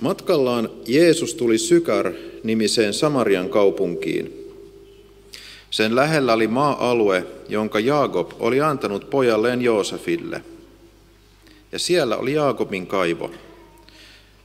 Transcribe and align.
Matkallaan 0.00 0.70
Jeesus 0.86 1.34
tuli 1.34 1.58
Sykar-nimiseen 1.58 2.92
Samarian 2.92 3.48
kaupunkiin. 3.48 4.52
Sen 5.70 5.96
lähellä 5.96 6.32
oli 6.32 6.46
maa-alue, 6.46 7.26
jonka 7.48 7.80
Jaakob 7.80 8.30
oli 8.38 8.60
antanut 8.60 9.10
pojalleen 9.10 9.62
Joosefille. 9.62 10.42
Ja 11.72 11.78
siellä 11.78 12.16
oli 12.16 12.32
Jaakobin 12.32 12.86
kaivo. 12.86 13.30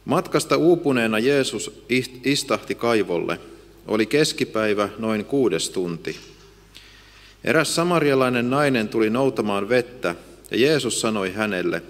Matkasta 0.06 0.58
uupuneena 0.58 1.20
Jeesus 1.20 1.84
istahti 2.24 2.76
kaivolle. 2.76 3.40
Oli 3.88 4.06
keskipäivä 4.06 4.90
noin 4.98 5.26
kuudes 5.26 5.70
tunti. 5.70 6.16
Eräs 7.44 7.76
samarialainen 7.76 8.50
nainen 8.50 8.88
tuli 8.88 9.10
noutamaan 9.10 9.70
vettä, 9.70 10.16
ja 10.52 10.58
Jeesus 10.58 11.02
sanoi 11.02 11.32
hänelle, 11.32 11.82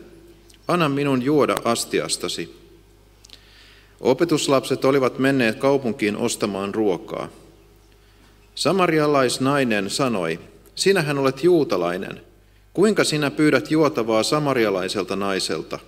Anna 0.68 0.90
minun 0.90 1.22
juoda 1.22 1.56
astiastasi. 1.64 2.61
Opetuslapset 4.02 4.86
olivat 4.86 5.20
menneet 5.20 5.60
kaupunkiin 5.60 6.18
ostamaan 6.18 6.74
ruokaa. 6.74 7.30
Samarialaisnainen 8.56 9.90
sanoi, 9.90 10.40
sinähän 10.76 11.18
olet 11.18 11.44
juutalainen. 11.44 12.22
Kuinka 12.74 13.04
sinä 13.04 13.32
pyydät 13.32 13.72
juotavaa 13.72 14.24
samarialaiselta 14.24 15.16
naiselta? 15.16 15.80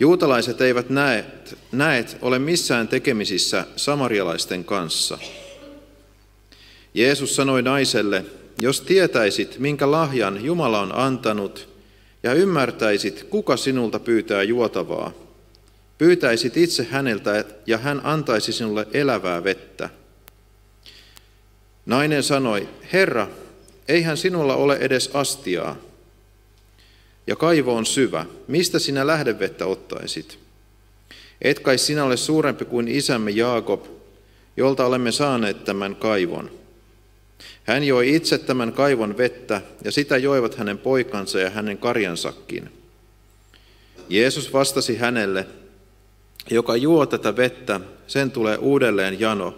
Juutalaiset 0.00 0.60
eivät 0.60 0.90
näet, 0.90 1.58
näet 1.72 2.16
ole 2.22 2.38
missään 2.38 2.88
tekemisissä 2.88 3.64
samarialaisten 3.76 4.64
kanssa. 4.64 5.18
Jeesus 6.94 7.36
sanoi 7.36 7.62
naiselle, 7.62 8.24
jos 8.60 8.80
tietäisit, 8.80 9.58
minkä 9.58 9.90
lahjan 9.90 10.44
Jumala 10.44 10.80
on 10.80 10.94
antanut, 10.94 11.68
ja 12.22 12.32
ymmärtäisit, 12.32 13.26
kuka 13.30 13.56
sinulta 13.56 13.98
pyytää 13.98 14.42
juotavaa, 14.42 15.12
pyytäisit 15.98 16.56
itse 16.56 16.84
häneltä, 16.90 17.44
ja 17.66 17.78
hän 17.78 18.00
antaisi 18.04 18.52
sinulle 18.52 18.86
elävää 18.92 19.44
vettä. 19.44 19.90
Nainen 21.86 22.22
sanoi, 22.22 22.68
Herra, 22.92 23.28
eihän 23.88 24.16
sinulla 24.16 24.56
ole 24.56 24.76
edes 24.76 25.10
astiaa, 25.14 25.76
ja 27.26 27.36
kaivo 27.36 27.74
on 27.74 27.86
syvä. 27.86 28.26
Mistä 28.48 28.78
sinä 28.78 29.06
lähdevettä 29.06 29.66
ottaisit? 29.66 30.38
Et 31.42 31.60
kai 31.60 31.78
sinä 31.78 32.04
ole 32.04 32.16
suurempi 32.16 32.64
kuin 32.64 32.88
isämme 32.88 33.30
Jaakob, 33.30 33.84
jolta 34.56 34.86
olemme 34.86 35.12
saaneet 35.12 35.64
tämän 35.64 35.96
kaivon. 35.96 36.50
Hän 37.64 37.84
joi 37.84 38.14
itse 38.14 38.38
tämän 38.38 38.72
kaivon 38.72 39.16
vettä, 39.16 39.60
ja 39.84 39.92
sitä 39.92 40.16
joivat 40.16 40.54
hänen 40.54 40.78
poikansa 40.78 41.40
ja 41.40 41.50
hänen 41.50 41.78
karjansakin. 41.78 42.72
Jeesus 44.08 44.52
vastasi 44.52 44.96
hänelle, 44.96 45.46
joka 46.50 46.76
juo 46.76 47.06
tätä 47.06 47.36
vettä, 47.36 47.80
sen 48.06 48.30
tulee 48.30 48.56
uudelleen 48.56 49.20
jano. 49.20 49.54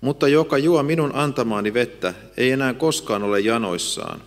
Mutta 0.00 0.28
joka 0.28 0.58
juo 0.58 0.82
minun 0.82 1.14
antamaani 1.14 1.74
vettä, 1.74 2.14
ei 2.36 2.50
enää 2.50 2.74
koskaan 2.74 3.22
ole 3.22 3.40
janoissaan. 3.40 4.22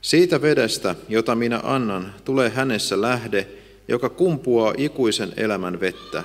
Siitä 0.00 0.42
vedestä, 0.42 0.94
jota 1.08 1.34
minä 1.34 1.60
annan, 1.62 2.14
tulee 2.24 2.50
hänessä 2.50 3.00
lähde, 3.00 3.48
joka 3.88 4.08
kumpuaa 4.08 4.74
ikuisen 4.76 5.32
elämän 5.36 5.80
vettä. 5.80 6.24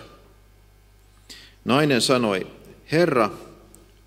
Nainen 1.65 2.01
sanoi, 2.01 2.47
Herra, 2.91 3.29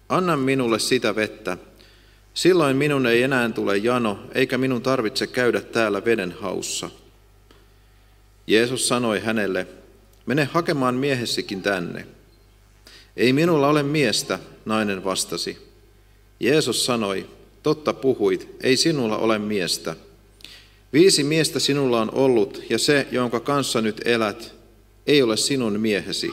anna 0.09 0.37
minulle 0.37 0.79
sitä 0.79 1.17
vettä. 1.17 1.57
Silloin 2.35 2.77
minun 2.77 3.07
ei 3.07 3.23
enää 3.23 3.49
tule 3.49 3.77
jano, 3.77 4.19
eikä 4.35 4.59
minun 4.59 4.83
tarvitse 4.83 5.27
käydä 5.27 5.61
täällä 5.61 6.05
veden 6.05 6.35
haussa. 6.41 6.91
Jeesus 8.47 8.89
sanoi 8.89 9.21
hänelle, 9.21 9.67
mene 10.27 10.45
hakemaan 10.45 10.95
miehessikin 10.95 11.63
tänne. 11.63 12.07
Ei 13.17 13.33
minulla 13.33 13.69
ole 13.69 13.83
miestä, 13.83 14.39
nainen 14.65 15.05
vastasi. 15.05 15.75
Jeesus 16.41 16.87
sanoi, 16.87 17.27
totta 17.63 17.93
puhuit, 17.93 18.57
ei 18.61 18.77
sinulla 18.77 19.17
ole 19.17 19.39
miestä. 19.39 19.97
Viisi 20.93 21.25
miestä 21.25 21.59
sinulla 21.59 22.01
on 22.01 22.15
ollut, 22.15 22.63
ja 22.71 22.79
se, 22.79 23.07
jonka 23.11 23.41
kanssa 23.41 23.81
nyt 23.81 24.01
elät, 24.05 24.55
ei 25.07 25.23
ole 25.23 25.37
sinun 25.37 25.81
miehesi. 25.81 26.31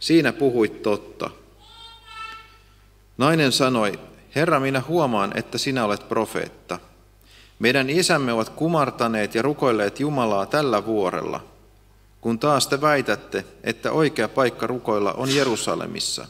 Siinä 0.00 0.32
puhuit 0.32 0.82
totta. 0.82 1.30
Nainen 3.18 3.52
sanoi, 3.52 3.98
Herra, 4.34 4.60
minä 4.60 4.82
huomaan, 4.88 5.38
että 5.38 5.58
sinä 5.58 5.84
olet 5.84 6.08
profeetta. 6.08 6.78
Meidän 7.58 7.90
isämme 7.90 8.32
ovat 8.32 8.48
kumartaneet 8.48 9.34
ja 9.34 9.42
rukoilleet 9.42 10.00
Jumalaa 10.00 10.46
tällä 10.46 10.86
vuorella, 10.86 11.44
kun 12.20 12.38
taas 12.38 12.66
te 12.66 12.80
väitätte, 12.80 13.44
että 13.64 13.92
oikea 13.92 14.28
paikka 14.28 14.66
rukoilla 14.66 15.12
on 15.12 15.34
Jerusalemissa. 15.34 16.26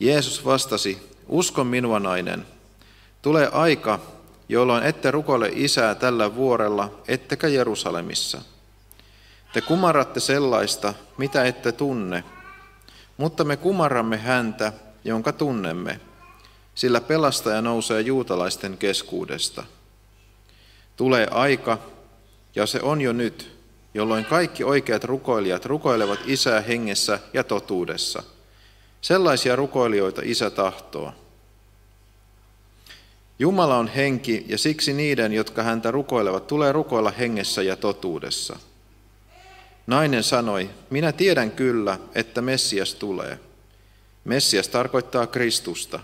Jeesus 0.00 0.44
vastasi, 0.44 1.10
Uskon 1.28 1.66
minua 1.66 2.00
nainen, 2.00 2.46
tulee 3.22 3.48
aika, 3.52 3.98
jolloin 4.48 4.84
ette 4.84 5.10
rukoile 5.10 5.50
isää 5.54 5.94
tällä 5.94 6.34
vuorella, 6.34 7.02
ettekä 7.08 7.48
Jerusalemissa. 7.48 8.42
Te 9.52 9.60
kumarratte 9.60 10.20
sellaista, 10.20 10.94
mitä 11.18 11.44
ette 11.44 11.72
tunne, 11.72 12.24
mutta 13.16 13.44
me 13.44 13.56
kumarramme 13.56 14.16
häntä, 14.16 14.72
jonka 15.04 15.32
tunnemme, 15.32 16.00
sillä 16.74 17.00
pelastaja 17.00 17.62
nousee 17.62 18.00
juutalaisten 18.00 18.78
keskuudesta. 18.78 19.64
Tulee 20.96 21.28
aika, 21.30 21.78
ja 22.54 22.66
se 22.66 22.80
on 22.82 23.00
jo 23.00 23.12
nyt, 23.12 23.59
jolloin 23.94 24.24
kaikki 24.24 24.64
oikeat 24.64 25.04
rukoilijat 25.04 25.64
rukoilevat 25.64 26.20
isää 26.26 26.60
hengessä 26.60 27.18
ja 27.32 27.44
totuudessa. 27.44 28.22
Sellaisia 29.00 29.56
rukoilijoita 29.56 30.22
isä 30.24 30.50
tahtoo. 30.50 31.12
Jumala 33.38 33.76
on 33.76 33.88
henki, 33.88 34.44
ja 34.48 34.58
siksi 34.58 34.92
niiden, 34.92 35.32
jotka 35.32 35.62
häntä 35.62 35.90
rukoilevat, 35.90 36.46
tulee 36.46 36.72
rukoilla 36.72 37.10
hengessä 37.10 37.62
ja 37.62 37.76
totuudessa. 37.76 38.56
Nainen 39.86 40.22
sanoi, 40.22 40.70
minä 40.90 41.12
tiedän 41.12 41.50
kyllä, 41.50 41.98
että 42.14 42.42
Messias 42.42 42.94
tulee. 42.94 43.38
Messias 44.24 44.68
tarkoittaa 44.68 45.26
Kristusta. 45.26 46.00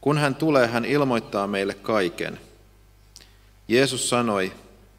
Kun 0.00 0.18
hän 0.18 0.34
tulee, 0.34 0.66
hän 0.66 0.84
ilmoittaa 0.84 1.46
meille 1.46 1.74
kaiken. 1.74 2.40
Jeesus 3.68 4.08
sanoi, 4.08 4.52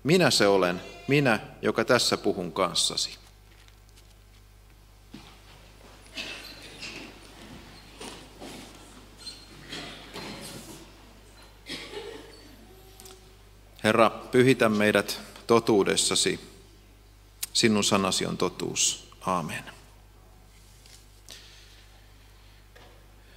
minä 0.03 0.31
se 0.31 0.47
olen, 0.47 0.81
minä, 1.09 1.40
joka 1.62 1.86
tässä 1.86 2.18
puhun 2.18 2.52
kanssasi. 2.52 3.18
Herra, 13.84 14.09
pyhitä 14.09 14.70
meidät 14.70 15.20
totuudessasi. 15.47 16.40
Sinun 17.53 17.84
sanasi 17.84 18.26
on 18.26 18.38
totuus. 18.38 19.09
Aamen. 19.22 19.64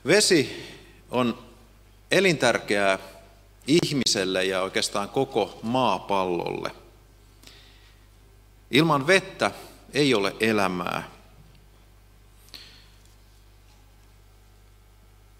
Vesi 0.06 0.66
on 1.10 1.38
elintärkeää 2.10 2.98
ihmiselle 3.66 4.44
ja 4.44 4.62
oikeastaan 4.62 5.08
koko 5.08 5.60
maapallolle. 5.62 6.81
Ilman 8.72 9.06
vettä 9.06 9.50
ei 9.94 10.14
ole 10.14 10.36
elämää. 10.40 11.10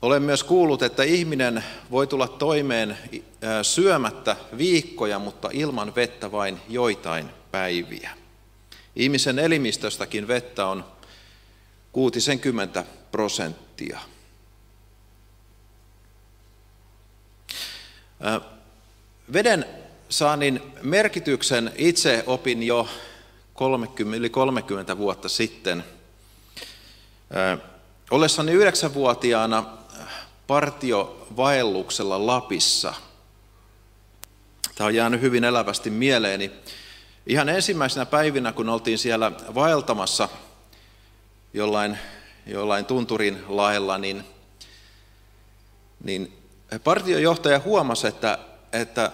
Olen 0.03 0.23
myös 0.23 0.45
kuullut, 0.45 0.83
että 0.83 1.03
ihminen 1.03 1.65
voi 1.91 2.07
tulla 2.07 2.29
toimeen 2.29 2.99
syömättä 3.63 4.37
viikkoja, 4.59 5.19
mutta 5.19 5.49
ilman 5.53 5.95
vettä 5.95 6.33
vain 6.33 6.61
joitain 6.69 7.31
päiviä. 7.51 8.11
Ihmisen 8.97 9.39
elimistöstäkin 9.39 10.29
vettä 10.29 10.67
on 10.67 10.85
60 11.93 12.85
prosenttia. 13.13 14.01
Veden 19.33 19.67
saannin 20.09 20.63
merkityksen 20.83 21.73
itse 21.77 22.25
opin 22.27 22.63
jo 22.63 22.89
30, 23.63 24.17
yli 24.17 24.31
30 24.31 24.99
vuotta 24.99 25.29
sitten. 25.29 25.85
Ollessani 28.11 28.53
yhdeksänvuotiaana 28.53 29.65
partiovaelluksella 30.47 32.27
Lapissa. 32.27 32.95
Tämä 34.75 34.87
on 34.87 34.95
jäänyt 34.95 35.21
hyvin 35.21 35.45
elävästi 35.45 35.91
mieleeni. 35.91 36.53
Ihan 37.27 37.49
ensimmäisenä 37.49 38.07
päivinä, 38.07 38.53
kun 38.53 38.69
oltiin 38.69 38.99
siellä 38.99 39.33
vaeltamassa 39.55 40.29
jollain, 41.55 41.99
jollain 42.47 42.85
tunturin 42.85 43.45
laella, 43.49 43.99
niin, 43.99 44.25
niin 46.05 46.39
partiojohtaja 46.85 47.61
huomasi, 47.65 48.07
että, 48.07 48.39
että 48.73 49.13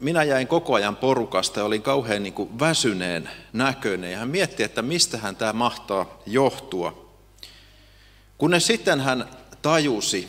minä 0.00 0.24
jäin 0.24 0.46
koko 0.46 0.74
ajan 0.74 0.96
porukasta 0.96 1.60
ja 1.60 1.64
olin 1.64 1.82
kauhean 1.82 2.22
niin 2.22 2.32
kuin 2.32 2.60
väsyneen 2.60 3.30
näköinen. 3.52 4.12
Ja 4.12 4.18
hän 4.18 4.28
mietti, 4.28 4.62
että 4.62 4.82
mistähän 4.82 5.36
tämä 5.36 5.52
mahtaa 5.52 6.18
johtua. 6.26 7.10
Kunnes 8.38 8.66
sitten 8.66 9.00
hän 9.00 9.28
tajusi, 9.62 10.28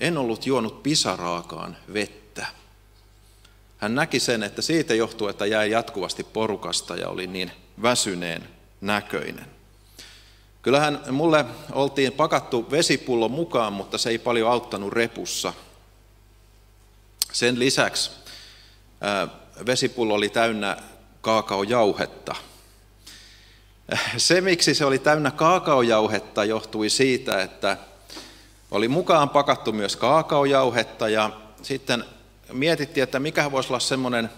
en 0.00 0.18
ollut 0.18 0.46
juonut 0.46 0.82
pisaraakaan 0.82 1.76
vettä. 1.92 2.46
Hän 3.78 3.94
näki 3.94 4.20
sen, 4.20 4.42
että 4.42 4.62
siitä 4.62 4.94
johtuu, 4.94 5.28
että 5.28 5.46
jäi 5.46 5.70
jatkuvasti 5.70 6.24
porukasta 6.24 6.96
ja 6.96 7.08
oli 7.08 7.26
niin 7.26 7.50
väsyneen 7.82 8.48
näköinen. 8.80 9.46
Kyllähän 10.62 11.00
mulle 11.10 11.44
oltiin 11.72 12.12
pakattu 12.12 12.70
vesipullo 12.70 13.28
mukaan, 13.28 13.72
mutta 13.72 13.98
se 13.98 14.10
ei 14.10 14.18
paljon 14.18 14.50
auttanut 14.50 14.92
repussa. 14.92 15.52
Sen 17.32 17.58
lisäksi 17.58 18.10
vesipullo 19.66 20.14
oli 20.14 20.28
täynnä 20.28 20.76
kaakaojauhetta. 21.20 22.34
Se, 24.16 24.40
miksi 24.40 24.74
se 24.74 24.84
oli 24.84 24.98
täynnä 24.98 25.30
kaakaojauhetta, 25.30 26.44
johtui 26.44 26.88
siitä, 26.88 27.42
että 27.42 27.76
oli 28.70 28.88
mukaan 28.88 29.30
pakattu 29.30 29.72
myös 29.72 29.96
kaakaojauhetta 29.96 31.08
ja 31.08 31.30
sitten 31.62 32.04
mietittiin, 32.52 33.04
että 33.04 33.20
mikä 33.20 33.52
voisi 33.52 33.68
olla 33.68 33.80
semmoinen, 33.80 34.30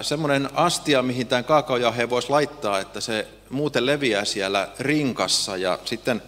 semmoinen 0.00 0.48
astia, 0.54 1.02
mihin 1.02 1.26
tämän 1.26 1.44
kaakaojauheen 1.44 2.10
voisi 2.10 2.30
laittaa, 2.30 2.80
että 2.80 3.00
se 3.00 3.28
muuten 3.50 3.86
leviää 3.86 4.24
siellä 4.24 4.68
rinkassa. 4.78 5.56
Ja 5.56 5.78
sitten 5.84 6.22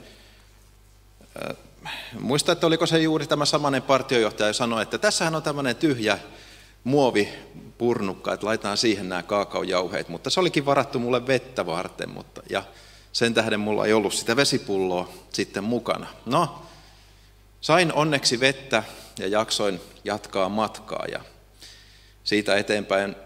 muista, 2.20 2.52
että 2.52 2.66
oliko 2.66 2.86
se 2.86 2.98
juuri 2.98 3.26
tämä 3.26 3.44
samanen 3.44 3.82
partiojohtaja, 3.82 4.52
sanoi, 4.52 4.82
että 4.82 4.98
tässähän 4.98 5.34
on 5.34 5.42
tämmöinen 5.42 5.76
tyhjä 5.76 6.18
muovipurnukka, 6.84 8.32
että 8.32 8.46
laitetaan 8.46 8.76
siihen 8.76 9.08
nämä 9.08 9.22
kaakaojauheet, 9.22 10.08
mutta 10.08 10.30
se 10.30 10.40
olikin 10.40 10.66
varattu 10.66 10.98
mulle 10.98 11.26
vettä 11.26 11.66
varten, 11.66 12.10
mutta, 12.10 12.42
ja 12.50 12.62
sen 13.12 13.34
tähden 13.34 13.60
mulla 13.60 13.86
ei 13.86 13.92
ollut 13.92 14.14
sitä 14.14 14.36
vesipulloa 14.36 15.12
sitten 15.32 15.64
mukana. 15.64 16.06
No, 16.26 16.62
sain 17.60 17.92
onneksi 17.92 18.40
vettä 18.40 18.82
ja 19.18 19.28
jaksoin 19.28 19.80
jatkaa 20.04 20.48
matkaa 20.48 21.04
ja 21.12 21.20
siitä 22.24 22.56
eteenpäin 22.56 23.16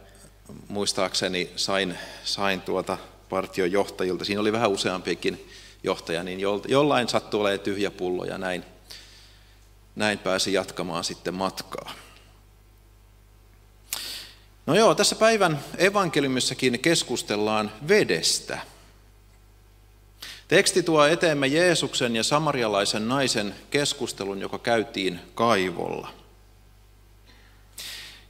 muistaakseni 0.69 1.50
sain, 1.56 1.98
sain 2.25 2.60
tuota 2.60 2.98
partion 3.28 3.72
johtajilta, 3.72 4.25
siinä 4.25 4.40
oli 4.40 4.52
vähän 4.52 4.70
useampikin 4.70 5.48
johtaja, 5.82 6.22
niin 6.22 6.40
jollain 6.69 7.08
sattui 7.08 7.40
olemaan 7.40 7.60
tyhjä 7.60 7.90
pullo 7.90 8.25
ja 8.25 8.38
näin, 8.38 8.64
näin 9.96 10.19
pääsi 10.19 10.52
jatkamaan 10.52 11.05
sitten 11.05 11.34
matkaa. 11.34 11.93
No 14.67 14.75
joo, 14.75 14.94
tässä 14.94 15.17
päivän 15.17 15.61
evankeliumissakin 15.79 16.81
keskustellaan 16.81 17.73
vedestä. 17.88 18.59
Teksti 20.49 20.82
tuo 20.82 21.06
eteemme 21.06 21.47
Jeesuksen 21.47 22.17
ja 22.17 22.23
samarialaisen 22.23 23.09
naisen 23.09 23.55
keskustelun, 23.70 24.41
joka 24.41 24.59
käytiin 24.59 25.20
kaivolla. 25.35 26.09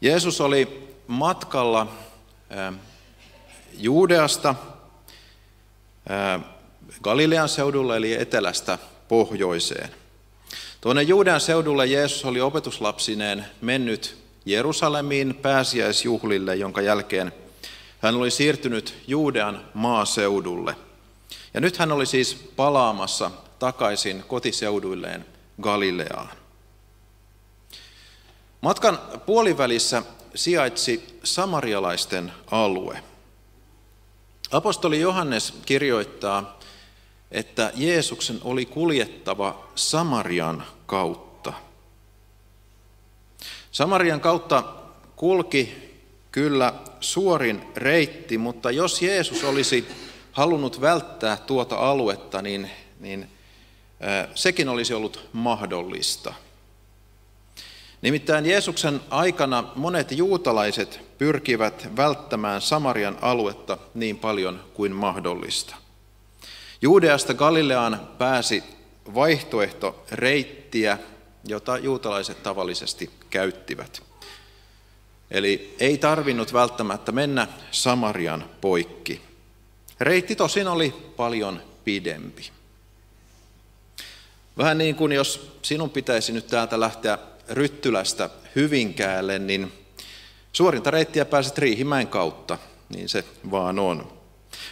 Jeesus 0.01 0.41
oli 0.41 0.89
matkalla 1.07 1.93
Juudeasta 3.73 4.55
Galilean 7.03 7.49
seudulle 7.49 7.97
eli 7.97 8.13
etelästä 8.13 8.79
pohjoiseen. 9.09 9.91
Tuonne 10.81 11.03
Juudean 11.03 11.41
seudulle 11.41 11.87
Jeesus 11.87 12.25
oli 12.25 12.41
opetuslapsineen 12.41 13.47
mennyt 13.61 14.22
Jerusalemiin 14.45 15.35
pääsiäisjuhlille, 15.35 16.57
jonka 16.57 16.81
jälkeen 16.81 17.33
hän 18.01 18.15
oli 18.15 18.31
siirtynyt 18.31 18.95
Juudean 19.07 19.65
maaseudulle. 19.75 20.77
Ja 21.55 21.61
nyt 21.61 21.77
hän 21.77 21.93
oli 21.93 22.07
siis 22.07 22.35
palaamassa 22.57 23.31
takaisin 23.59 24.23
kotiseuduilleen 24.29 25.27
Galileaan. 25.63 26.31
Matkan 28.61 28.99
puolivälissä 29.27 30.03
sijaitsi 30.35 31.19
samarialaisten 31.25 32.33
alue. 32.51 33.03
Apostoli 34.51 35.01
Johannes 35.01 35.55
kirjoittaa, 35.67 36.59
että 37.31 37.73
Jeesuksen 37.75 38.39
oli 38.45 38.67
kuljettava 38.67 39.69
Samarian 39.75 40.65
kautta. 40.87 41.32
Samarian 43.73 44.21
kautta 44.21 44.65
kulki 45.17 45.93
kyllä 46.33 46.75
suorin 47.01 47.63
reitti, 47.77 48.39
mutta 48.39 48.71
jos 48.71 49.03
Jeesus 49.03 49.45
olisi 49.45 49.89
halunnut 50.33 50.81
välttää 50.81 51.37
tuota 51.37 51.77
aluetta, 51.77 52.43
niin, 52.43 52.71
niin 53.01 53.29
sekin 54.35 54.69
olisi 54.69 54.95
ollut 54.95 55.29
mahdollista. 55.33 56.35
Nimittäin 58.03 58.47
Jeesuksen 58.47 59.01
aikana 59.11 59.65
monet 59.77 60.13
juutalaiset 60.13 61.01
pyrkivät 61.19 61.89
välttämään 61.97 62.61
Samarian 62.61 63.19
aluetta 63.21 63.79
niin 63.95 64.19
paljon 64.19 64.65
kuin 64.75 64.93
mahdollista. 64.93 65.77
Juudeasta 66.83 67.35
Galileaan 67.35 68.09
pääsi 68.19 68.65
vaihtoehto 69.15 70.05
reittiä 70.13 70.99
jota 71.45 71.79
juutalaiset 71.79 72.43
tavallisesti 72.43 73.11
käyttivät. 73.31 74.03
Eli 75.31 75.77
ei 75.81 75.99
tarvinnut 75.99 76.53
välttämättä 76.53 77.13
mennä 77.13 77.49
Samarian 77.71 78.45
poikki. 78.61 79.23
Reitti 80.01 80.37
tosin 80.37 80.69
oli 80.69 80.95
paljon 81.17 81.63
pidempi. 81.85 82.51
Vähän 84.59 84.79
niin 84.79 84.95
kuin 84.95 85.13
jos 85.13 85.59
sinun 85.63 85.91
pitäisi 85.91 86.33
nyt 86.33 86.47
täältä 86.47 86.81
lähteä 86.81 87.19
Ryttylästä 87.49 88.31
Hyvinkäälle, 88.57 89.39
niin 89.39 89.73
suorinta 90.53 90.91
reittiä 90.91 91.25
pääset 91.25 91.59
Riihimäen 91.59 92.09
kautta, 92.09 92.59
niin 92.89 93.09
se 93.09 93.25
vaan 93.51 93.79
on. 93.79 94.13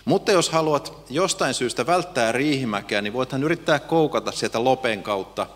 Mutta 0.05 0.32
jos 0.32 0.50
haluat 0.50 0.93
jostain 1.11 1.55
syystä 1.55 1.87
välttää 1.87 2.32
Riihimäkeä, 2.32 3.02
niin 3.02 3.12
voithan 3.12 3.43
yrittää 3.43 3.78
koukata 3.78 4.32
sieltä 4.32 4.64
Lopen 4.64 5.02
kautta 5.02 5.46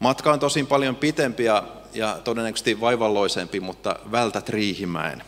Matka 0.00 0.32
on 0.32 0.40
tosin 0.40 0.66
paljon 0.66 0.96
pitempi 0.96 1.44
ja, 1.44 1.62
ja 1.94 2.20
todennäköisesti 2.24 2.80
vaivalloisempi, 2.80 3.60
mutta 3.60 3.96
vältät 4.12 4.48
Riihimäen. 4.48 5.24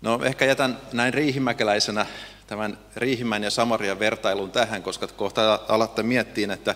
No 0.00 0.20
ehkä 0.24 0.44
jätän 0.44 0.78
näin 0.92 1.14
riihimäkeläisenä 1.14 2.06
tämän 2.46 2.78
Riihimäen 2.96 3.42
ja 3.42 3.50
Samarian 3.50 3.98
vertailun 3.98 4.50
tähän, 4.50 4.82
koska 4.82 5.06
kohta 5.06 5.60
alatte 5.68 6.02
miettiä, 6.02 6.52
että, 6.52 6.74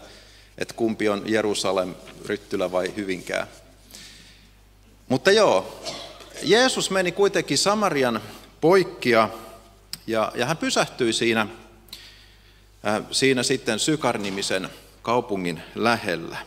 että 0.59 0.75
kumpi 0.75 1.09
on 1.09 1.23
Jerusalem, 1.27 1.95
Ryttylä 2.27 2.73
vai 2.73 2.93
Hyvinkää. 2.97 3.47
Mutta 5.09 5.31
joo, 5.31 5.83
Jeesus 6.43 6.91
meni 6.91 7.13
kuitenkin 7.13 7.59
Samarian 7.59 8.21
poikkia 8.61 9.29
ja, 10.07 10.33
ja 10.35 10.47
hän 10.47 10.57
pysähtyi 10.57 11.13
siinä, 11.13 11.47
äh, 12.87 13.03
siinä 13.11 13.43
sitten 13.43 13.79
Sykar-nimisen 13.79 14.71
kaupungin 15.03 15.63
lähellä. 15.75 16.39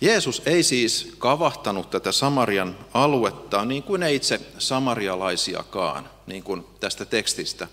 Jeesus 0.00 0.42
ei 0.46 0.62
siis 0.62 1.14
kavahtanut 1.18 1.90
tätä 1.90 2.12
Samarian 2.12 2.78
aluetta 2.94 3.64
niin 3.64 3.82
kuin 3.82 4.02
ei 4.02 4.16
itse 4.16 4.40
samarialaisiakaan, 4.58 6.10
niin 6.26 6.42
kuin 6.42 6.66
tästä 6.80 7.04
tekstistä 7.04 7.68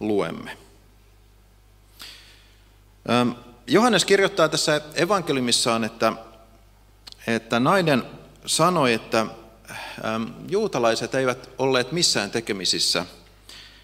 luemme. 0.00 0.56
Johannes 3.66 4.04
kirjoittaa 4.04 4.48
tässä 4.48 4.80
evankeliumissaan, 4.94 5.84
että, 5.84 6.12
että 7.26 7.60
nainen 7.60 8.02
sanoi, 8.46 8.92
että 8.92 9.26
juutalaiset 10.48 11.14
eivät 11.14 11.50
olleet 11.58 11.92
missään 11.92 12.30
tekemisissä 12.30 13.06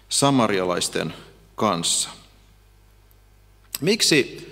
samarialaisten 0.09 1.13
kanssa. 1.55 2.09
Miksi 3.81 4.47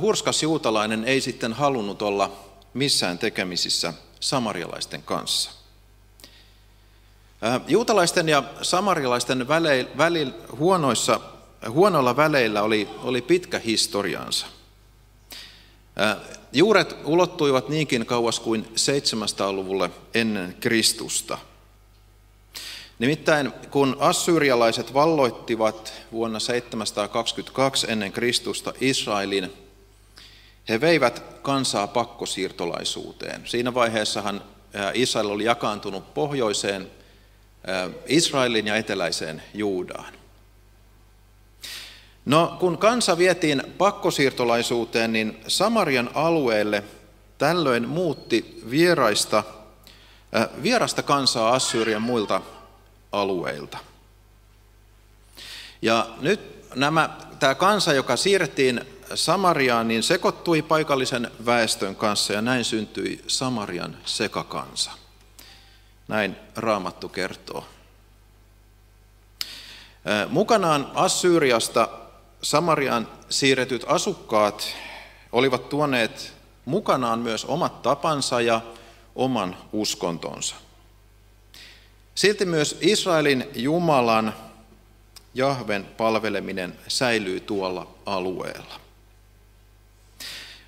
hurskas 0.00 0.42
juutalainen 0.42 1.04
ei 1.04 1.20
sitten 1.20 1.52
halunnut 1.52 2.02
olla 2.02 2.32
missään 2.74 3.18
tekemisissä 3.18 3.94
samarialaisten 4.20 5.02
kanssa? 5.02 5.50
Juutalaisten 7.68 8.28
ja 8.28 8.42
samarialaisten 8.62 9.48
välillä, 9.98 10.32
huonoissa, 10.58 11.20
huonoilla 11.68 12.16
väleillä 12.16 12.62
oli, 12.62 12.88
oli 13.02 13.22
pitkä 13.22 13.58
historiansa. 13.58 14.46
Juuret 16.52 16.96
ulottuivat 17.04 17.68
niinkin 17.68 18.06
kauas 18.06 18.40
kuin 18.40 18.64
700-luvulle 18.64 19.90
ennen 20.14 20.56
Kristusta– 20.60 21.38
Nimittäin 22.98 23.52
kun 23.70 23.96
assyrialaiset 24.00 24.94
valloittivat 24.94 25.92
vuonna 26.12 26.38
722 26.38 27.86
ennen 27.90 28.12
Kristusta 28.12 28.72
Israelin, 28.80 29.52
he 30.68 30.80
veivät 30.80 31.22
kansaa 31.42 31.86
pakkosiirtolaisuuteen. 31.86 33.42
Siinä 33.44 33.74
vaiheessahan 33.74 34.42
Israel 34.94 35.30
oli 35.30 35.44
jakaantunut 35.44 36.14
pohjoiseen 36.14 36.90
Israelin 38.06 38.66
ja 38.66 38.76
eteläiseen 38.76 39.42
Juudaan. 39.54 40.18
No, 42.24 42.56
kun 42.60 42.78
kansa 42.78 43.18
vietiin 43.18 43.62
pakkosiirtolaisuuteen, 43.78 45.12
niin 45.12 45.40
Samarian 45.46 46.10
alueelle 46.14 46.84
tällöin 47.38 47.88
muutti 47.88 48.62
vieraista, 48.70 49.44
äh, 50.36 50.48
vierasta 50.62 51.02
kansaa 51.02 51.54
Assyrian 51.54 52.02
muilta 52.02 52.40
alueilta. 53.12 53.78
Ja 55.82 56.06
nyt 56.20 56.40
nämä, 56.74 57.16
tämä 57.38 57.54
kansa, 57.54 57.92
joka 57.92 58.16
siirrettiin 58.16 58.80
Samariaan, 59.14 59.88
niin 59.88 60.02
sekoittui 60.02 60.62
paikallisen 60.62 61.30
väestön 61.46 61.96
kanssa 61.96 62.32
ja 62.32 62.42
näin 62.42 62.64
syntyi 62.64 63.24
Samarian 63.26 63.96
sekakansa. 64.04 64.90
Näin 66.08 66.36
Raamattu 66.56 67.08
kertoo. 67.08 67.64
Mukanaan 70.28 70.90
Assyriasta 70.94 71.88
Samarian 72.42 73.08
siirretyt 73.30 73.84
asukkaat 73.86 74.76
olivat 75.32 75.68
tuoneet 75.68 76.34
mukanaan 76.64 77.18
myös 77.18 77.44
omat 77.44 77.82
tapansa 77.82 78.40
ja 78.40 78.60
oman 79.14 79.56
uskontonsa. 79.72 80.56
Silti 82.18 82.44
myös 82.44 82.78
Israelin 82.80 83.44
Jumalan 83.54 84.34
Jahven 85.34 85.84
palveleminen 85.96 86.78
säilyy 86.88 87.40
tuolla 87.40 87.94
alueella. 88.06 88.80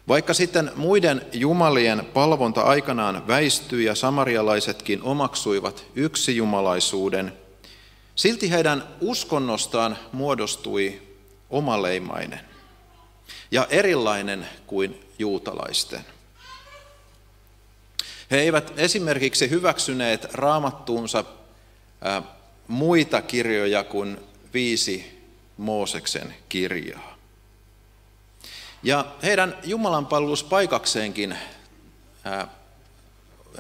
Vaikka 0.08 0.34
sitten 0.34 0.72
muiden 0.76 1.26
jumalien 1.32 2.04
palvonta 2.14 2.62
aikanaan 2.62 3.26
väistyi 3.26 3.84
ja 3.84 3.94
samarialaisetkin 3.94 5.02
omaksuivat 5.02 5.84
yksijumalaisuuden, 5.94 7.32
silti 8.14 8.50
heidän 8.50 8.84
uskonnostaan 9.00 9.98
muodostui 10.12 11.02
omaleimainen 11.50 12.40
ja 13.50 13.66
erilainen 13.70 14.48
kuin 14.66 15.00
juutalaisten. 15.18 16.04
He 18.30 18.40
eivät 18.40 18.72
esimerkiksi 18.76 19.50
hyväksyneet 19.50 20.34
raamattuunsa 20.34 21.24
muita 22.68 23.22
kirjoja 23.22 23.84
kuin 23.84 24.18
viisi 24.54 25.20
Mooseksen 25.56 26.34
kirjaa. 26.48 27.16
Ja 28.82 29.04
heidän 29.22 29.58
jumalanpalveluspaikakseenkin, 29.64 31.36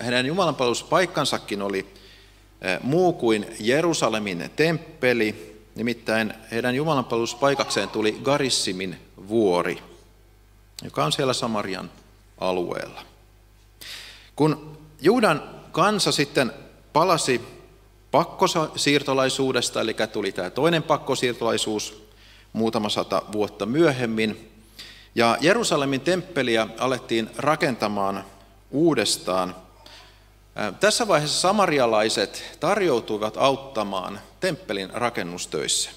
heidän 0.04 0.26
jumalanpalveluspaikkansakin 0.26 1.62
oli 1.62 1.94
muu 2.82 3.12
kuin 3.12 3.46
Jerusalemin 3.60 4.50
temppeli, 4.56 5.56
nimittäin 5.74 6.34
heidän 6.50 6.74
jumalanpalveluspaikakseen 6.74 7.88
tuli 7.88 8.20
Garissimin 8.22 9.00
vuori, 9.28 9.82
joka 10.84 11.04
on 11.04 11.12
siellä 11.12 11.32
Samarian 11.32 11.90
alueella. 12.38 13.02
Kun 14.36 14.78
Juudan 15.00 15.42
kansa 15.72 16.12
sitten 16.12 16.52
palasi 16.92 17.59
pakkosiirtolaisuudesta, 18.10 19.80
eli 19.80 19.96
tuli 20.12 20.32
tämä 20.32 20.50
toinen 20.50 20.82
pakkosiirtolaisuus 20.82 22.06
muutama 22.52 22.88
sata 22.88 23.22
vuotta 23.32 23.66
myöhemmin, 23.66 24.50
ja 25.14 25.38
Jerusalemin 25.40 26.00
temppeliä 26.00 26.66
alettiin 26.78 27.30
rakentamaan 27.36 28.24
uudestaan. 28.70 29.56
Tässä 30.80 31.08
vaiheessa 31.08 31.40
samarialaiset 31.40 32.56
tarjoutuivat 32.60 33.36
auttamaan 33.36 34.20
temppelin 34.40 34.90
rakennustöissä. 34.90 35.90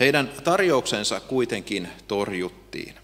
Heidän 0.00 0.32
tarjouksensa 0.44 1.20
kuitenkin 1.20 1.88
torjuttiin. 2.08 2.94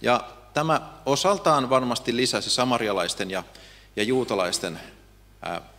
Ja 0.00 0.24
tämä 0.54 0.90
osaltaan 1.06 1.70
varmasti 1.70 2.16
lisäsi 2.16 2.50
samarialaisten 2.50 3.30
ja, 3.30 3.42
ja 3.96 4.02
juutalaisten 4.02 4.80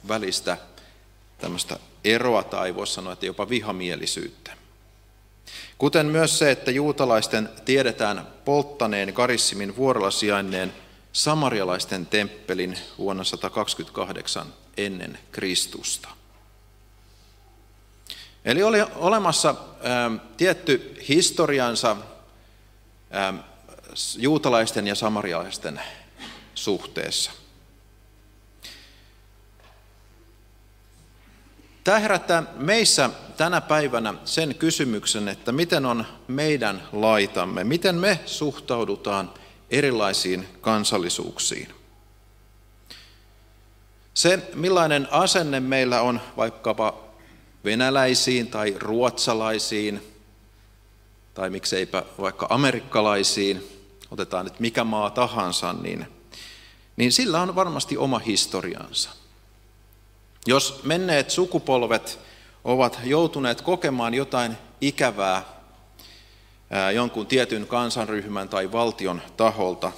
välistä 0.08 0.58
tämmöistä 1.42 1.80
eroa 2.04 2.44
tai 2.44 2.76
voisi 2.76 2.94
sanoa, 2.94 3.14
että 3.14 3.26
jopa 3.26 3.50
vihamielisyyttä. 3.50 4.52
Kuten 5.78 6.06
myös 6.06 6.40
se, 6.40 6.52
että 6.52 6.72
juutalaisten 6.72 7.50
tiedetään 7.66 8.28
polttaneen 8.46 9.14
Karissimin 9.14 9.76
vuorella 9.76 10.12
sijainneen 10.12 10.74
samarialaisten 11.14 12.06
temppelin 12.06 12.78
vuonna 12.98 13.24
128 13.24 14.54
ennen 14.78 15.20
Kristusta. 15.32 16.10
Eli 18.46 18.64
oli 18.64 18.78
olemassa 18.96 19.50
ähm, 19.50 20.16
tietty 20.38 20.96
historiansa 21.10 21.98
ähm, 23.16 23.38
juutalaisten 24.18 24.88
ja 24.88 24.96
samarialaisten 24.96 25.82
suhteessa. 26.56 27.32
Tämä 31.84 32.00
herättää 32.00 32.44
meissä 32.56 33.10
tänä 33.38 33.62
päivänä 33.62 34.14
sen 34.26 34.56
kysymyksen, 34.56 35.28
että 35.28 35.52
miten 35.52 35.86
on 35.86 36.06
meidän 36.28 36.84
laitamme, 36.92 37.64
miten 37.64 37.96
me 37.96 38.20
suhtaudutaan 38.26 39.34
erilaisiin 39.70 40.48
kansallisuuksiin. 40.62 41.68
Se, 44.14 44.50
millainen 44.54 45.08
asenne 45.12 45.60
meillä 45.60 46.02
on 46.02 46.22
vaikkapa 46.38 47.04
venäläisiin 47.66 48.48
tai 48.48 48.76
ruotsalaisiin, 48.80 50.02
tai 51.34 51.50
mikseipä 51.50 52.04
vaikka 52.20 52.48
amerikkalaisiin, 52.50 53.68
otetaan 54.12 54.46
nyt 54.46 54.60
mikä 54.60 54.84
maa 54.84 55.10
tahansa, 55.10 55.74
niin, 55.74 56.08
niin 56.98 57.12
sillä 57.12 57.42
on 57.42 57.56
varmasti 57.56 57.98
oma 57.98 58.20
historiansa. 58.20 59.21
Jos 60.48 60.84
menneet 60.84 61.30
sukupolvet 61.30 62.20
ovat 62.64 63.00
joutuneet 63.04 63.62
kokemaan 63.62 64.14
jotain 64.14 64.58
ikävää 64.82 65.62
jonkun 66.94 67.28
tietyn 67.28 67.68
kansanryhmän 67.68 68.50
tai 68.50 68.72
valtion 68.72 69.22
taholta, 69.38 69.92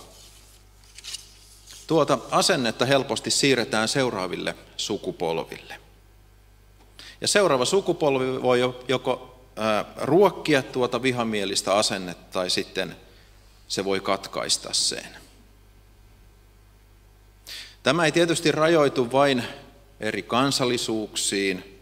tuota 1.88 2.18
asennetta 2.32 2.86
helposti 2.86 3.32
siirretään 3.32 3.88
seuraaville 3.88 4.56
sukupolville. 4.78 5.80
Ja 7.22 7.28
seuraava 7.28 7.66
sukupolvi 7.66 8.42
voi 8.42 8.60
joko 8.88 9.40
ruokkia 9.98 10.64
tuota 10.64 11.02
vihamielistä 11.02 11.76
asennetta 11.76 12.34
tai 12.34 12.50
sitten 12.50 12.96
se 13.68 13.86
voi 13.86 14.00
katkaista 14.00 14.74
sen. 14.74 15.18
Tämä 17.84 18.06
ei 18.06 18.12
tietysti 18.12 18.52
rajoitu 18.52 19.12
vain 19.12 19.44
eri 20.04 20.24
kansallisuuksiin, 20.24 21.80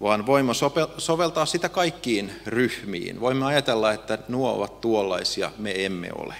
vaan 0.00 0.26
voimme 0.26 0.52
soveltaa 0.98 1.46
sitä 1.46 1.68
kaikkiin 1.68 2.32
ryhmiin. 2.46 3.20
Voimme 3.20 3.46
ajatella, 3.46 3.92
että 3.92 4.18
nuo 4.28 4.52
ovat 4.52 4.80
tuollaisia, 4.80 5.52
me 5.58 5.84
emme 5.84 6.08
ole. 6.14 6.34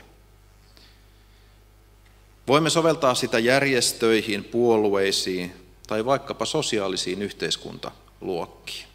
Voimme 2.49 2.71
soveltaa 2.71 3.15
sitä 3.15 3.39
järjestöihin, 3.39 4.45
puolueisiin 4.45 5.53
tai 5.87 6.05
vaikkapa 6.05 6.45
sosiaalisiin 6.45 7.23
yhteiskuntaluokkiin. 7.23 8.87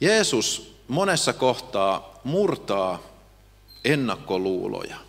Jeesus 0.00 0.76
monessa 0.88 1.32
kohtaa 1.32 2.20
murtaa 2.24 3.02
ennakkoluuloja. 3.84 5.05